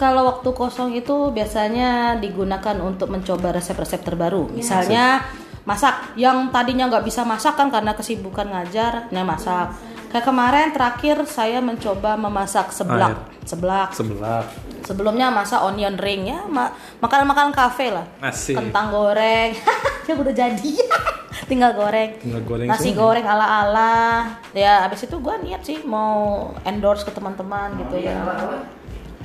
Kalau 0.00 0.24
waktu 0.24 0.48
kosong 0.56 0.96
itu 0.96 1.28
biasanya 1.28 2.16
digunakan 2.16 2.80
untuk 2.80 3.12
mencoba 3.12 3.52
resep-resep 3.52 4.00
terbaru. 4.00 4.48
Misalnya 4.48 5.20
masak 5.68 6.16
yang 6.16 6.48
tadinya 6.48 6.88
nggak 6.88 7.04
bisa 7.04 7.20
masak 7.20 7.60
kan 7.60 7.68
karena 7.68 7.92
kesibukan 7.92 8.48
ngajar, 8.48 9.12
nah 9.12 9.28
masak. 9.28 9.76
Kayak 10.08 10.24
kemarin 10.24 10.68
terakhir 10.72 11.16
saya 11.28 11.60
mencoba 11.60 12.16
memasak 12.16 12.72
seblak, 12.72 13.28
seblak. 13.44 13.92
sebelah 13.92 14.42
Sebelumnya 14.80 15.28
masak 15.30 15.60
onion 15.62 15.94
ring 16.00 16.26
ya, 16.26 16.48
ma- 16.48 16.72
makanan-makanan 16.98 17.52
kafe 17.52 17.92
lah. 17.92 18.08
Asik. 18.18 18.56
Kentang 18.56 18.90
goreng, 18.90 19.52
ya 20.08 20.14
udah 20.16 20.34
jadi. 20.34 20.72
Tinggal 21.50 21.76
goreng. 21.76 22.16
Tinggal 22.18 22.42
goreng 22.42 22.66
Nasi 22.72 22.90
semua. 22.90 22.98
goreng 23.12 23.26
ala-ala. 23.28 24.26
Ya 24.50 24.82
abis 24.82 25.06
itu 25.06 25.14
gua 25.20 25.38
niat 25.38 25.62
sih 25.62 25.84
mau 25.84 26.50
endorse 26.64 27.04
ke 27.04 27.12
teman-teman 27.12 27.76
gitu 27.84 28.00
ya. 28.00 28.16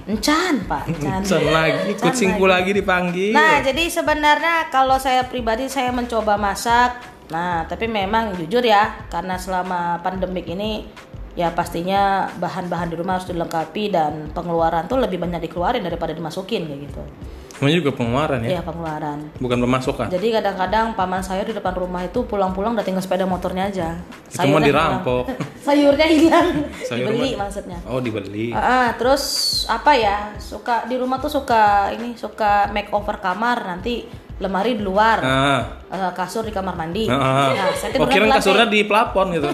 Encan, 0.05 0.69
Pak. 0.69 0.85
Encan. 0.91 1.19
encan 1.25 1.43
lagi 1.49 1.97
Encan 1.97 2.13
kucingku 2.13 2.45
lagi 2.45 2.71
dipanggil 2.77 3.33
Nah, 3.33 3.61
jadi 3.65 3.89
sebenarnya 3.89 4.69
kalau 4.69 5.01
saya 5.01 5.25
pribadi 5.25 5.65
saya 5.65 5.89
mencoba 5.89 6.37
masak. 6.37 7.01
Nah, 7.33 7.65
tapi 7.65 7.89
memang 7.89 8.37
jujur 8.37 8.61
ya, 8.61 9.09
karena 9.09 9.33
selama 9.41 9.97
pandemik 10.05 10.45
ini 10.45 10.85
ya 11.33 11.49
pastinya 11.51 12.29
bahan-bahan 12.37 12.93
di 12.93 12.95
rumah 12.95 13.17
harus 13.17 13.27
dilengkapi 13.27 13.89
dan 13.89 14.29
pengeluaran 14.29 14.85
tuh 14.85 15.01
lebih 15.01 15.17
banyak 15.17 15.41
dikeluarin 15.49 15.81
daripada 15.81 16.13
dimasukin 16.13 16.69
kayak 16.69 16.81
gitu. 16.85 17.01
Namanya 17.55 17.75
juga 17.81 17.91
pengeluaran 17.95 18.39
ya, 18.43 18.49
Iya, 18.55 18.61
pengeluaran. 18.61 19.19
bukan 19.39 19.57
pemasukan. 19.63 20.05
Jadi 20.11 20.27
kadang-kadang 20.27 20.91
paman 20.93 21.23
saya 21.23 21.41
di 21.47 21.55
depan 21.55 21.71
rumah 21.73 22.03
itu 22.03 22.27
pulang-pulang 22.27 22.75
udah 22.75 22.83
tinggal 22.83 23.01
sepeda 23.01 23.23
motornya 23.23 23.71
aja. 23.71 23.89
Itu 24.27 24.47
mau 24.51 24.59
dirampok. 24.59 25.23
Sayurnya 25.65 26.05
hilang. 26.05 26.49
Sayur 26.89 27.09
Dibeli 27.09 27.33
maksudnya. 27.33 27.77
Oh 27.89 27.97
dibeli. 27.97 28.53
Ah, 28.53 28.61
ah, 28.61 28.87
terus 28.93 29.23
apa 29.65 29.97
ya? 29.97 30.37
Suka 30.37 30.85
di 30.85 30.93
rumah 30.93 31.17
tuh 31.17 31.33
suka 31.33 31.89
ini 31.89 32.13
suka 32.13 32.69
makeover 32.69 33.17
kamar 33.17 33.65
nanti 33.65 34.05
lemari 34.37 34.77
di 34.77 34.83
luar, 34.83 35.17
Ah, 35.23 35.61
eh, 35.89 36.11
kasur 36.13 36.45
di 36.45 36.53
kamar 36.53 36.77
mandi. 36.77 37.09
ah. 37.09 37.49
Nah, 37.55 37.73
saya 37.73 37.97
oh 37.97 38.05
kira 38.05 38.29
kasurnya 38.29 38.67
di 38.69 38.85
plafon 38.85 39.33
gitu. 39.33 39.49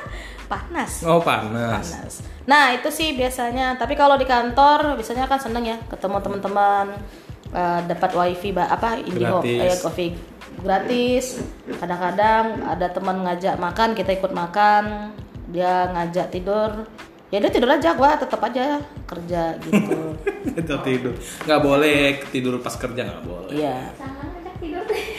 panas. 0.52 1.02
Oh 1.02 1.18
panas. 1.18 1.82
Panas. 1.82 2.14
Nah 2.46 2.70
itu 2.70 2.86
sih 2.94 3.18
biasanya. 3.18 3.74
Tapi 3.74 3.98
kalau 3.98 4.14
di 4.14 4.28
kantor 4.28 4.94
biasanya 4.94 5.26
kan 5.26 5.42
seneng 5.42 5.66
ya 5.66 5.76
ketemu 5.90 6.22
teman-teman, 6.22 6.94
eh, 7.50 7.80
dapat 7.90 8.10
wifi 8.14 8.54
apa 8.54 9.02
IndiHome, 9.02 9.42
Gratis. 9.42 9.60
eh, 9.66 9.76
coffee 9.82 10.12
gratis. 10.56 11.24
Kadang-kadang 11.68 12.64
ada 12.64 12.86
teman 12.88 13.26
ngajak 13.26 13.56
makan 13.58 13.92
kita 13.92 14.14
ikut 14.14 14.32
makan. 14.32 15.12
Dia 15.56 15.88
ngajak 15.96 16.28
tidur. 16.28 16.84
Ya 17.32 17.40
dia 17.40 17.48
tidur 17.48 17.72
aja, 17.72 17.96
gua 17.96 18.20
tetap 18.20 18.38
aja 18.44 18.76
kerja 19.08 19.56
gitu. 19.64 20.12
Itu 20.60 20.74
tidur. 20.84 21.14
Nggak 21.48 21.60
boleh 21.64 22.20
tidur 22.28 22.60
pas 22.60 22.76
kerja 22.76 23.00
nggak 23.00 23.24
boleh. 23.24 23.52
Iya. 23.56 23.76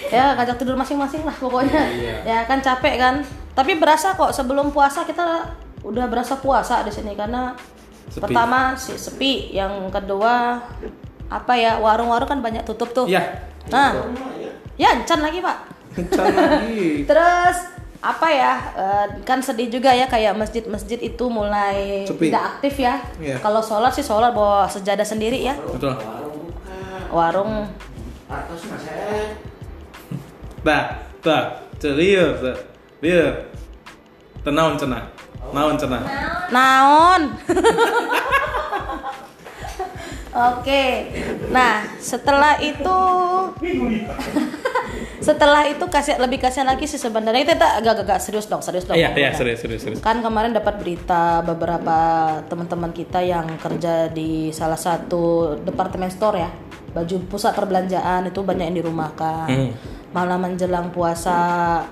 Ya 0.07 0.33
ngajak 0.39 0.55
tidur 0.55 0.79
masing-masing 0.79 1.27
lah 1.27 1.35
pokoknya. 1.35 1.83
Ya 2.23 2.47
kan 2.47 2.63
capek 2.63 2.95
kan. 2.95 3.15
Tapi 3.51 3.75
berasa 3.75 4.15
kok 4.15 4.31
sebelum 4.31 4.71
puasa 4.71 5.03
kita 5.03 5.51
udah 5.83 6.05
berasa 6.07 6.39
puasa 6.39 6.81
di 6.81 6.89
sini 6.95 7.11
karena 7.11 7.51
Sepi. 8.07 8.23
Pertama 8.23 8.71
si 8.79 8.95
sepi, 8.95 9.51
yang 9.51 9.91
kedua 9.91 10.63
apa 11.27 11.53
ya 11.59 11.75
warung-warung 11.83 12.27
kan 12.31 12.39
banyak 12.39 12.63
tutup 12.63 12.95
tuh. 12.95 13.03
Iya. 13.03 13.43
Nah, 13.67 13.91
ya 14.79 14.95
encan 14.95 15.19
lagi 15.19 15.43
pak. 15.43 15.57
Kencan 15.91 16.31
lagi. 16.31 16.83
Terus 17.09 17.57
apa 17.97 18.27
ya 18.29 18.53
eh, 18.77 19.05
kan 19.25 19.41
sedih 19.41 19.73
juga 19.73 19.89
ya 19.89 20.05
kayak 20.05 20.37
masjid-masjid 20.37 21.01
itu 21.01 21.25
mulai 21.27 22.05
Sepi. 22.05 22.29
tidak 22.29 22.43
aktif 22.55 22.73
ya. 22.77 23.01
Iya. 23.17 23.37
Kalau 23.41 23.61
sholat 23.61 23.91
sih 23.93 24.05
sholat 24.05 24.31
bawa 24.31 24.69
sejadah 24.69 25.05
sendiri 25.05 25.41
ya. 25.41 25.57
Betul. 25.57 25.97
Warung. 27.09 27.65
Nah, 30.67 30.83
tak, 31.23 31.45
serius, 31.79 32.43
serius. 32.99 33.35
Tenaun 34.43 34.75
cenah. 34.75 35.03
Naon 35.55 35.75
cenah. 35.79 36.03
naon. 36.51 37.21
Oke. 40.37 40.83
Nah, 41.49 41.87
setelah 41.97 42.59
itu 42.61 42.99
setelah 45.17 45.65
itu 45.65 45.81
kasih 45.89 46.21
lebih 46.21 46.37
kasih 46.37 46.61
lagi 46.61 46.85
sih 46.85 47.01
sebenarnya 47.01 47.41
itu 47.41 47.53
agak-agak 47.57 48.21
serius 48.21 48.45
dong, 48.45 48.61
serius 48.61 48.85
dong. 48.85 48.93
Iya, 48.93 49.13
iya, 49.17 49.33
serius, 49.33 49.65
serius, 49.65 49.81
serius. 49.81 49.99
Kan 50.01 50.21
kemarin 50.21 50.53
dapat 50.53 50.77
berita 50.77 51.41
beberapa 51.41 51.97
teman-teman 52.45 52.93
kita 52.93 53.25
yang 53.25 53.57
kerja 53.57 54.13
di 54.13 54.53
salah 54.53 54.77
satu 54.77 55.55
departemen 55.65 56.13
store 56.13 56.37
ya, 56.37 56.49
baju 56.93 57.15
pusat 57.29 57.57
perbelanjaan 57.57 58.29
itu 58.29 58.39
banyak 58.45 58.65
yang 58.69 58.77
dirumahkan. 58.85 59.47
Hmm. 59.49 59.71
Malam 60.13 60.39
menjelang 60.53 60.93
puasa, 60.93 61.83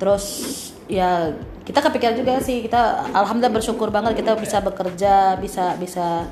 terus 0.00 0.24
ya 0.90 1.36
kita 1.62 1.86
kepikiran 1.86 2.18
juga 2.18 2.42
sih 2.42 2.66
kita 2.66 3.12
alhamdulillah 3.14 3.62
bersyukur 3.62 3.94
banget 3.94 4.18
kita 4.18 4.34
bisa 4.34 4.58
bekerja, 4.58 5.38
bisa 5.38 5.78
bisa 5.78 6.26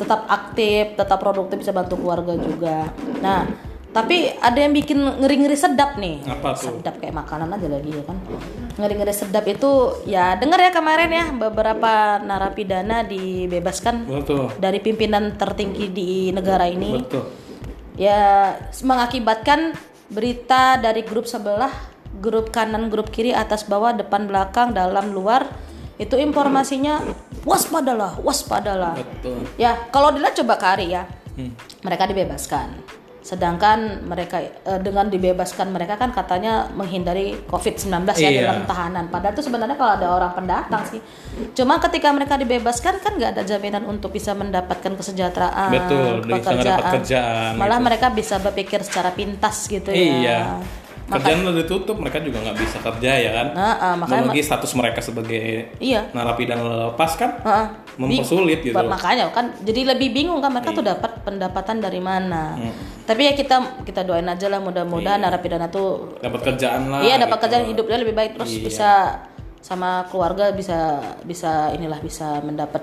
tetap 0.00 0.24
aktif, 0.30 0.96
tetap 0.96 1.18
produktif, 1.20 1.60
bisa 1.60 1.70
bantu 1.76 2.00
keluarga 2.00 2.32
juga. 2.40 2.88
Nah, 3.20 3.44
tapi 3.92 4.32
ada 4.40 4.56
yang 4.56 4.72
bikin 4.72 4.96
ngeri-ngeri 4.98 5.52
sedap 5.52 6.00
nih 6.00 6.24
Apa 6.24 6.56
tuh? 6.56 6.80
sedap 6.80 6.96
kayak 6.96 7.12
makanan 7.12 7.52
aja 7.52 7.68
lagi 7.68 7.92
ya 7.92 8.02
kan 8.02 8.16
ngeri-ngeri 8.80 9.12
sedap 9.12 9.44
itu 9.44 9.70
ya 10.04 10.32
dengar 10.34 10.58
ya 10.58 10.72
kemarin 10.72 11.10
ya 11.12 11.24
beberapa 11.30 12.16
narapidana 12.18 13.04
dibebaskan 13.04 14.08
Betul. 14.08 14.48
dari 14.56 14.80
pimpinan 14.80 15.36
tertinggi 15.36 15.92
di 15.92 16.10
negara 16.32 16.64
ini 16.64 17.04
Betul. 17.04 17.28
ya 17.94 18.56
mengakibatkan 18.80 19.76
berita 20.08 20.76
dari 20.76 21.04
grup 21.04 21.28
sebelah 21.28 21.72
grup 22.16 22.48
kanan 22.48 22.88
grup 22.88 23.08
kiri 23.08 23.32
atas 23.32 23.64
bawah 23.64 23.92
depan 23.92 24.24
belakang 24.24 24.72
dalam 24.72 25.12
luar 25.12 25.44
itu 25.96 26.16
informasinya 26.16 27.04
waspadalah 27.44 28.16
waspadalah 28.20 28.96
Betul. 28.96 29.44
ya 29.56 29.76
kalau 29.92 30.12
dilihat 30.12 30.32
coba 30.40 30.56
Kari 30.56 30.88
ya 30.88 31.04
Hmm. 31.32 31.48
mereka 31.80 32.04
dibebaskan 32.04 32.76
sedangkan 33.22 33.78
mereka 34.02 34.36
eh, 34.42 34.78
dengan 34.78 35.06
dibebaskan 35.06 35.70
mereka 35.70 35.94
kan 35.94 36.10
katanya 36.10 36.66
menghindari 36.68 37.38
COVID-19 37.46 37.88
ya 38.12 38.28
Iya. 38.28 38.40
dalam 38.44 38.66
tahanan 38.66 39.04
padahal 39.08 39.32
itu 39.32 39.42
sebenarnya 39.42 39.74
kalau 39.74 39.92
ada 39.94 40.08
orang 40.10 40.32
pendatang 40.34 40.82
sih 40.84 40.98
cuma 41.52 41.78
ketika 41.78 42.10
mereka 42.10 42.34
dibebaskan 42.34 42.98
kan 42.98 43.14
nggak 43.14 43.30
ada 43.32 43.42
jaminan 43.42 43.86
untuk 43.86 44.10
bisa 44.10 44.34
mendapatkan 44.34 44.92
kesejahteraan 44.92 45.70
Betul, 45.70 46.12
bisa 46.26 46.50
ngedapat 46.50 46.92
kerjaan, 46.98 47.50
malah 47.54 47.78
gitu. 47.78 47.86
mereka 47.86 48.06
bisa 48.10 48.36
berpikir 48.36 48.82
secara 48.82 49.10
pintas 49.10 49.64
gitu 49.64 49.88
Iya. 49.88 50.18
ya 50.20 50.40
Kerjaan 51.02 51.44
udah 51.44 51.60
ditutup, 51.60 52.00
mereka 52.00 52.24
juga 52.24 52.40
nggak 52.40 52.56
bisa 52.56 52.78
kerja 52.80 53.10
ya 53.12 53.30
kan. 53.34 53.46
Nah, 53.52 53.74
ah, 53.76 53.94
makanya 54.00 54.32
Apalagi 54.32 54.40
status 54.40 54.72
mereka 54.72 55.04
sebagai 55.04 55.68
iya 55.76 56.08
narapidana 56.10 56.64
lepas 56.88 57.12
kan 57.14 57.36
Heeh. 57.38 57.66
Mempersulit 57.94 58.58
gitu. 58.62 58.76
makanya 58.78 59.28
kan 59.28 59.52
jadi 59.58 59.92
lebih 59.92 60.10
bingung 60.10 60.38
kan 60.38 60.48
mereka 60.48 60.70
tuh 60.70 60.80
dapat 60.82 61.20
pendapatan 61.20 61.76
dari 61.76 61.98
mana 61.98 62.56
tapi 63.02 63.24
ya 63.24 63.32
kita 63.32 63.56
kita 63.82 64.00
doain 64.00 64.24
aja 64.24 64.46
lah 64.46 64.58
mudah-mudahan 64.58 65.18
narapidana 65.18 65.66
tuh 65.66 66.16
Dapat 66.18 66.40
kerjaan 66.46 66.88
lah. 66.88 67.00
iya 67.00 67.16
dapat 67.16 67.36
gitu. 67.36 67.44
kerjaan 67.44 67.64
hidupnya 67.66 67.98
lebih 67.98 68.14
baik 68.14 68.30
terus 68.34 68.50
Iya. 68.50 68.62
bisa 68.62 68.90
sama 69.58 70.08
keluarga 70.08 70.50
bisa 70.50 70.98
bisa 71.22 71.70
inilah 71.70 71.98
bisa 71.98 72.40
mendapat 72.40 72.82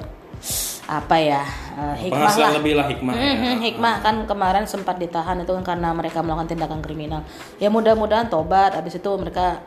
apa 0.85 1.15
ya 1.15 1.43
eh, 1.75 1.95
hikmah 2.01 2.17
Penghasilan 2.23 2.45
lah 2.45 2.57
lebih 2.57 2.73
lah 2.73 2.85
hikmah. 2.87 3.13
ya. 3.13 3.21
Mhm, 3.31 3.55
hikmah 3.61 3.93
kan 3.99 4.15
kemarin 4.25 4.63
sempat 4.65 4.95
ditahan 4.95 5.37
itu 5.37 5.51
kan 5.51 5.63
karena 5.63 5.91
mereka 5.91 6.21
melakukan 6.21 6.49
tindakan 6.49 6.79
kriminal 6.79 7.21
ya 7.57 7.67
mudah-mudahan 7.67 8.25
tobat 8.25 8.73
habis 8.73 8.95
itu 8.95 9.11
mereka 9.13 9.61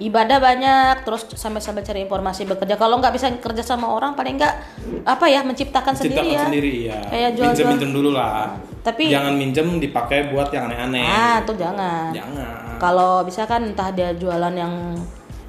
ibadah 0.00 0.40
banyak 0.40 1.04
terus 1.04 1.28
sampai-sampai 1.28 1.84
cari 1.84 2.00
informasi 2.02 2.48
bekerja 2.48 2.74
kalau 2.74 2.96
nggak 2.96 3.12
bisa 3.12 3.28
kerja 3.36 3.60
sama 3.60 3.86
orang 3.86 4.16
paling 4.16 4.40
nggak 4.40 4.54
apa 5.04 5.24
ya 5.28 5.44
menciptakan, 5.44 5.92
Ciptakan 5.92 5.94
sendiri 5.94 6.28
ya 6.32 6.42
sendiri 6.42 6.72
ya. 6.88 6.98
Kayak 7.06 7.30
jual-jual. 7.36 7.52
Minjem-minjem 7.52 7.90
dulu 7.92 8.10
lah. 8.16 8.56
Tapi- 8.80 9.12
jangan 9.12 9.36
minjem 9.36 9.76
dipakai 9.76 10.32
buat 10.32 10.48
yang 10.48 10.72
aneh-aneh. 10.72 11.04
ah 11.04 11.36
tuh 11.44 11.52
jangan 11.52 12.16
Jangan. 12.16 12.80
kalau 12.80 13.20
bisa 13.28 13.44
kan 13.44 13.60
entah 13.60 13.92
dia 13.92 14.16
jualan 14.16 14.54
yang 14.56 14.96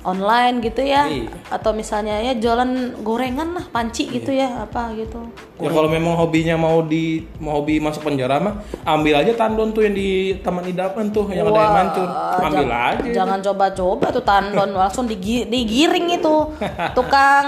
online 0.01 0.59
gitu 0.59 0.81
ya 0.81 1.05
Iya. 1.05 1.29
atau 1.47 1.71
misalnya 1.71 2.17
ya 2.19 2.33
jualan 2.33 2.67
gorengan 2.99 3.53
lah 3.53 3.65
panci 3.65 4.05
gitu 4.07 4.29
ya 4.29 4.61
apa 4.61 4.93
gitu 4.93 5.21
Ya 5.57 5.69
kalau 5.69 5.85
memang 5.85 6.13
hobinya 6.15 6.57
mau 6.57 6.81
di 6.81 7.21
mau 7.37 7.55
hobi 7.55 7.77
masuk 7.77 8.01
penjara 8.03 8.37
mah 8.37 8.57
ambil 8.83 9.13
aja 9.15 9.29
tandon 9.31 9.69
tuh 9.69 9.83
yang 9.83 9.93
di 9.93 10.09
Taman 10.35 10.65
Idaman 10.65 11.05
tuh 11.07 11.29
yang 11.29 11.45
ada 11.45 11.53
yang 11.53 11.61
Wah, 11.61 11.73
mancur. 11.75 12.07
Ambil 12.41 12.65
jang- 12.65 12.73
aja. 12.89 13.09
Jangan 13.13 13.39
coba-coba 13.43 14.05
tuh 14.09 14.23
tandon 14.23 14.69
langsung 14.71 15.05
digi- 15.05 15.45
digiring 15.45 16.17
itu. 16.17 16.35
Tukang 16.97 17.45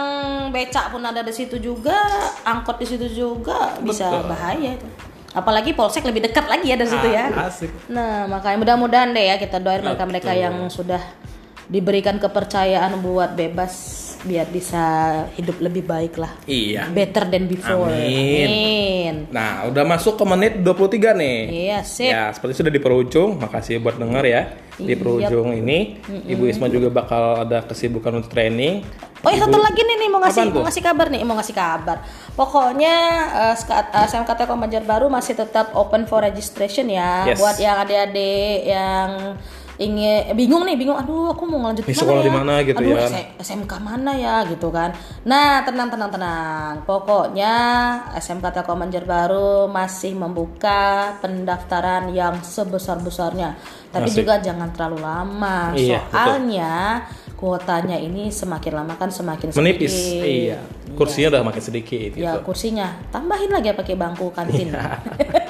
becak 0.49 0.89
pun 0.89 1.01
ada 1.01 1.19
di 1.19 1.33
situ 1.33 1.57
juga, 1.57 1.97
angkot 2.43 2.77
di 2.77 2.85
situ 2.85 3.07
juga 3.07 3.73
bisa 3.79 4.05
Betul. 4.07 4.29
bahaya 4.29 4.69
itu. 4.71 4.87
Apalagi 5.33 5.73
polsek 5.73 6.05
lebih 6.05 6.21
dekat 6.23 6.45
lagi 6.45 6.69
ya 6.69 6.77
dari 6.77 6.85
situ 6.87 7.07
ya. 7.09 7.25
Ah, 7.27 7.49
Asik. 7.49 7.73
Nah, 7.89 8.29
makanya 8.29 8.57
mudah-mudahan 8.59 9.09
deh 9.09 9.25
ya 9.25 9.35
kita 9.35 9.57
doain 9.57 9.81
mereka-mereka 9.81 10.29
yang 10.31 10.69
sudah 10.69 11.01
diberikan 11.65 12.17
kepercayaan 12.17 12.99
buat 12.99 13.33
bebas 13.33 13.73
biar 14.23 14.47
bisa 14.47 14.83
hidup 15.35 15.59
lebih 15.59 15.83
baik 15.83 16.15
lah. 16.15 16.31
Iya. 16.43 16.87
Better 16.87 17.27
than 17.27 17.43
before. 17.43 17.91
Amin. 17.91 18.47
Amin. 18.47 19.15
Nah, 19.29 19.67
udah 19.67 19.83
masuk 19.83 20.15
ke 20.15 20.23
menit 20.23 20.53
23 20.57 21.11
nih. 21.11 21.39
Iya, 21.67 21.79
sip. 21.83 22.07
Ya, 22.07 22.31
seperti 22.31 22.63
sudah 22.63 22.71
di 22.71 22.79
perujung. 22.79 23.35
Makasih 23.35 23.83
buat 23.83 23.99
denger 23.99 24.23
ya. 24.23 24.41
Di 24.73 24.89
Iya. 24.89 24.97
perujung 24.97 25.51
ini, 25.51 25.99
Ibu 26.23 26.47
Isma 26.47 26.71
juga 26.71 26.87
bakal 26.87 27.43
ada 27.43 27.61
kesibukan 27.61 28.15
untuk 28.15 28.31
training. 28.31 28.87
Oh 29.23 29.31
ya 29.31 29.39
satu 29.39 29.55
lagi 29.55 29.79
nih, 29.79 29.95
nih 29.97 30.09
mau 30.09 30.19
ngasih 30.19 30.51
mau 30.51 30.67
ngasih 30.67 30.83
kabar 30.83 31.07
nih, 31.07 31.21
mau 31.23 31.35
ngasih 31.35 31.55
kabar. 31.55 31.97
Pokoknya 32.33 32.95
eh, 33.31 33.55
SK- 33.55 33.91
eh, 33.93 34.05
SMK 34.05 34.29
Telkom 34.35 34.59
Banjarbaru 34.59 35.07
masih 35.07 35.31
tetap 35.33 35.71
open 35.73 36.03
for 36.03 36.19
registration 36.19 36.87
ya 36.87 37.23
Yes. 37.23 37.39
buat 37.39 37.55
yang 37.55 37.79
adik-adik 37.79 38.67
yang 38.67 39.07
ingin 39.81 40.29
eh, 40.29 40.35
bingung 40.37 40.61
nih, 40.65 40.77
bingung 40.77 40.97
aduh 40.97 41.33
aku 41.33 41.49
mau 41.49 41.57
mana 41.57 41.81
sekolah 41.81 42.21
ya? 42.21 42.27
di 42.29 42.33
mana 42.33 42.53
gitu 42.61 42.77
aduh, 42.77 42.93
ya. 42.93 43.07
SMK 43.41 43.71
mana 43.81 44.11
ya 44.13 44.35
gitu 44.45 44.69
kan. 44.69 44.93
Nah, 45.25 45.65
tenang 45.65 45.89
tenang 45.89 46.11
tenang. 46.13 46.73
Pokoknya 46.85 47.53
SMK 48.13 48.53
Telkom 48.53 48.85
Banjarbaru 48.85 49.65
masih 49.71 50.13
membuka 50.13 51.17
pendaftaran 51.23 52.13
yang 52.13 52.37
sebesar-besarnya. 52.45 53.57
Tapi 53.89 54.09
Asik. 54.09 54.25
juga 54.25 54.41
jangan 54.41 54.69
terlalu 54.73 54.97
lama. 55.01 55.73
Iya, 55.73 56.01
betul. 56.05 56.17
Soalnya 56.17 56.73
kuotanya 57.43 57.97
ini 57.99 58.31
semakin 58.31 58.71
lama 58.71 58.93
kan 58.95 59.11
semakin 59.11 59.51
Menipis. 59.51 59.91
sedikit. 59.91 60.23
Iya. 60.23 60.59
Kursinya 60.93 61.27
udah 61.33 61.41
makin 61.43 61.63
sedikit 61.65 62.09
gitu. 62.13 62.23
Ya 62.23 62.37
kursinya 62.39 62.87
tambahin 63.09 63.49
lagi 63.49 63.73
ya 63.73 63.75
pakai 63.75 63.97
bangku 63.97 64.29
kantin. 64.31 64.71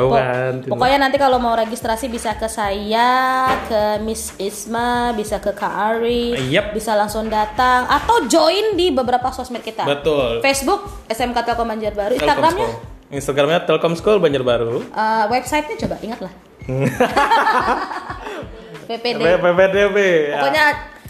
Mau 0.00 0.12
kan? 0.12 0.52
Pokoknya 0.62 0.98
nanti 0.98 1.16
kalau 1.16 1.36
mau 1.36 1.52
registrasi 1.52 2.06
bisa 2.06 2.32
ke 2.34 2.46
saya, 2.46 3.44
ke 3.64 3.96
Miss 4.00 4.32
Isma, 4.36 5.10
bisa 5.12 5.36
ke 5.36 5.50
Kak 5.50 5.94
Ari, 5.94 6.48
Yep. 6.48 6.72
bisa 6.72 6.92
langsung 6.92 7.26
datang 7.26 7.84
atau 7.84 8.24
join 8.24 8.74
di 8.74 8.88
beberapa 8.88 9.28
sosmed 9.28 9.60
kita. 9.60 9.82
Betul. 9.82 10.38
Facebook 10.38 10.86
SMK 11.06 11.36
Telkom 11.42 11.66
Banjarbaru, 11.66 12.12
Instagramnya. 12.14 12.68
Instagramnya 13.08 13.58
Telkom 13.62 13.94
School 13.94 14.18
Banjarbaru. 14.18 14.84
eh, 14.84 15.24
websitenya 15.28 15.76
coba 15.78 15.94
ingatlah. 15.98 16.32
PPD. 18.88 19.20
PPDB. 19.20 19.96
ya. 20.28 20.34
Pokoknya 20.38 20.64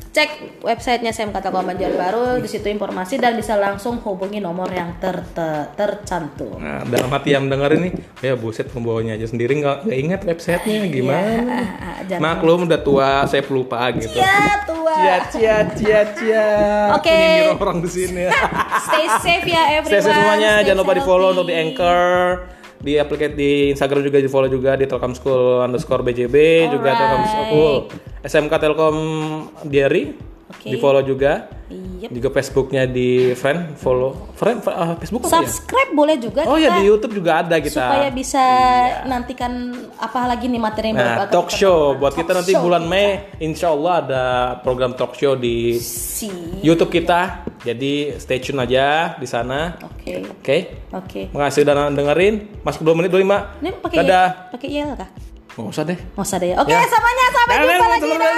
cek 0.09 0.63
websitenya 0.65 1.13
SMK 1.13 1.37
Telkom 1.39 1.69
Banjarbaru, 1.69 2.41
di 2.41 2.49
situ 2.49 2.67
informasi 2.67 3.21
dan 3.21 3.37
bisa 3.37 3.55
langsung 3.61 4.01
hubungi 4.01 4.41
nomor 4.41 4.67
yang 4.73 4.97
ter, 4.97 5.21
ter- 5.37 5.69
tercantum. 5.77 6.57
Nah, 6.59 6.83
dalam 6.89 7.13
hati 7.13 7.37
yang 7.37 7.45
mendengar 7.47 7.77
ini, 7.77 7.93
ya 8.25 8.35
buset 8.35 8.73
pembawanya 8.73 9.15
aja 9.15 9.29
sendiri 9.29 9.61
nggak 9.61 9.85
ingat 9.89 10.21
websitenya 10.25 10.89
gimana. 10.89 11.57
jangan. 12.09 12.23
Maklum 12.25 12.67
udah 12.67 12.81
tua, 12.81 13.11
saya 13.29 13.45
pelupa 13.45 13.85
gitu. 13.95 14.17
Ya 14.17 14.65
tua. 14.65 14.95
Cia 14.99 15.17
cia 15.31 15.57
cia 15.77 16.01
cia. 16.17 16.47
Oke. 16.97 17.13
Penyindir 17.13 17.61
orang 17.61 17.79
di 17.85 17.91
sini. 17.93 18.25
Stay 18.89 19.07
safe 19.21 19.47
ya 19.47 19.63
everyone. 19.79 19.93
Saya 19.93 20.03
semuanya 20.09 20.51
Stay 20.59 20.67
jangan 20.73 20.81
lupa 20.83 20.93
di 20.97 21.03
follow 21.05 21.29
untuk 21.37 21.47
di 21.47 21.55
Anchor, 21.55 22.09
di 22.79 22.93
aplikasi 22.97 23.35
di 23.35 23.51
Instagram 23.75 24.03
juga 24.07 24.19
di 24.23 24.31
follow 24.31 24.49
juga 24.49 24.79
di 24.79 24.87
Telkom 24.89 25.13
School 25.13 25.63
underscore 25.67 26.03
BJB 26.07 26.37
juga 26.73 26.91
Alright. 26.95 26.99
Telkom 26.99 27.25
School 27.27 27.75
SMK 28.25 28.53
Telkom 28.59 28.97
Diary 29.67 30.29
okay. 30.49 30.73
di 30.73 30.77
follow 30.81 31.05
juga 31.05 31.47
yep. 31.69 32.11
juga 32.11 32.29
Facebooknya 32.33 32.89
di 32.89 33.37
friend 33.37 33.77
follow 33.77 34.33
friend 34.35 34.65
uh, 34.65 34.97
Facebook 34.97 35.29
apa 35.29 35.29
ya? 35.29 35.35
subscribe 35.45 35.91
ya? 35.93 35.97
boleh 35.97 36.17
juga 36.17 36.41
oh 36.49 36.57
ya 36.57 36.81
di 36.81 36.83
YouTube 36.89 37.15
juga 37.21 37.45
ada 37.45 37.57
kita 37.61 37.79
supaya 37.85 38.09
bisa 38.09 38.43
iya. 38.43 39.05
nantikan 39.05 39.53
apa 40.01 40.21
lagi 40.25 40.49
nih 40.49 40.61
materi 40.61 40.91
nah, 40.97 41.29
baru 41.29 41.33
talk 41.33 41.49
kita 41.53 41.59
show 41.61 41.79
buat 42.01 42.13
talk 42.17 42.21
kita 42.25 42.33
nanti 42.41 42.53
bulan 42.57 42.83
kita. 42.89 42.91
Mei 42.91 43.09
Insya 43.45 43.69
Allah 43.71 43.95
ada 44.03 44.25
program 44.65 44.97
talk 44.97 45.13
show 45.15 45.37
di 45.37 45.77
si. 45.79 46.33
YouTube 46.65 46.91
kita 46.91 47.45
jadi 47.63 48.17
stay 48.17 48.41
tune 48.41 48.61
aja 48.65 49.15
di 49.21 49.29
sana 49.29 49.77
oke 49.85 50.01
okay. 50.01 50.17
oke 50.25 50.41
okay. 50.41 50.61
oke 50.91 51.07
okay. 51.07 51.25
makasih 51.31 51.63
udah 51.69 51.93
dengerin 51.93 52.35
masuk 52.65 52.83
2 52.83 52.99
menit 52.99 53.11
25 53.13 53.63
ini 53.63 53.71
pakai 53.79 53.97
dadah 54.03 54.29
pakai 54.51 54.69
kah 54.97 55.11
Gak 55.59 55.75
usah 55.75 55.83
deh. 55.83 55.99
Gak 56.15 56.39
deh. 56.39 56.55
Oke, 56.55 56.71
okay, 56.71 56.79
ya. 56.79 56.87
semuanya 56.87 57.25
sampai 57.35 57.55
jumpa 57.67 57.87
lagi. 57.91 58.11
Nah, 58.15 58.31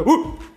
lagi. 0.00 0.56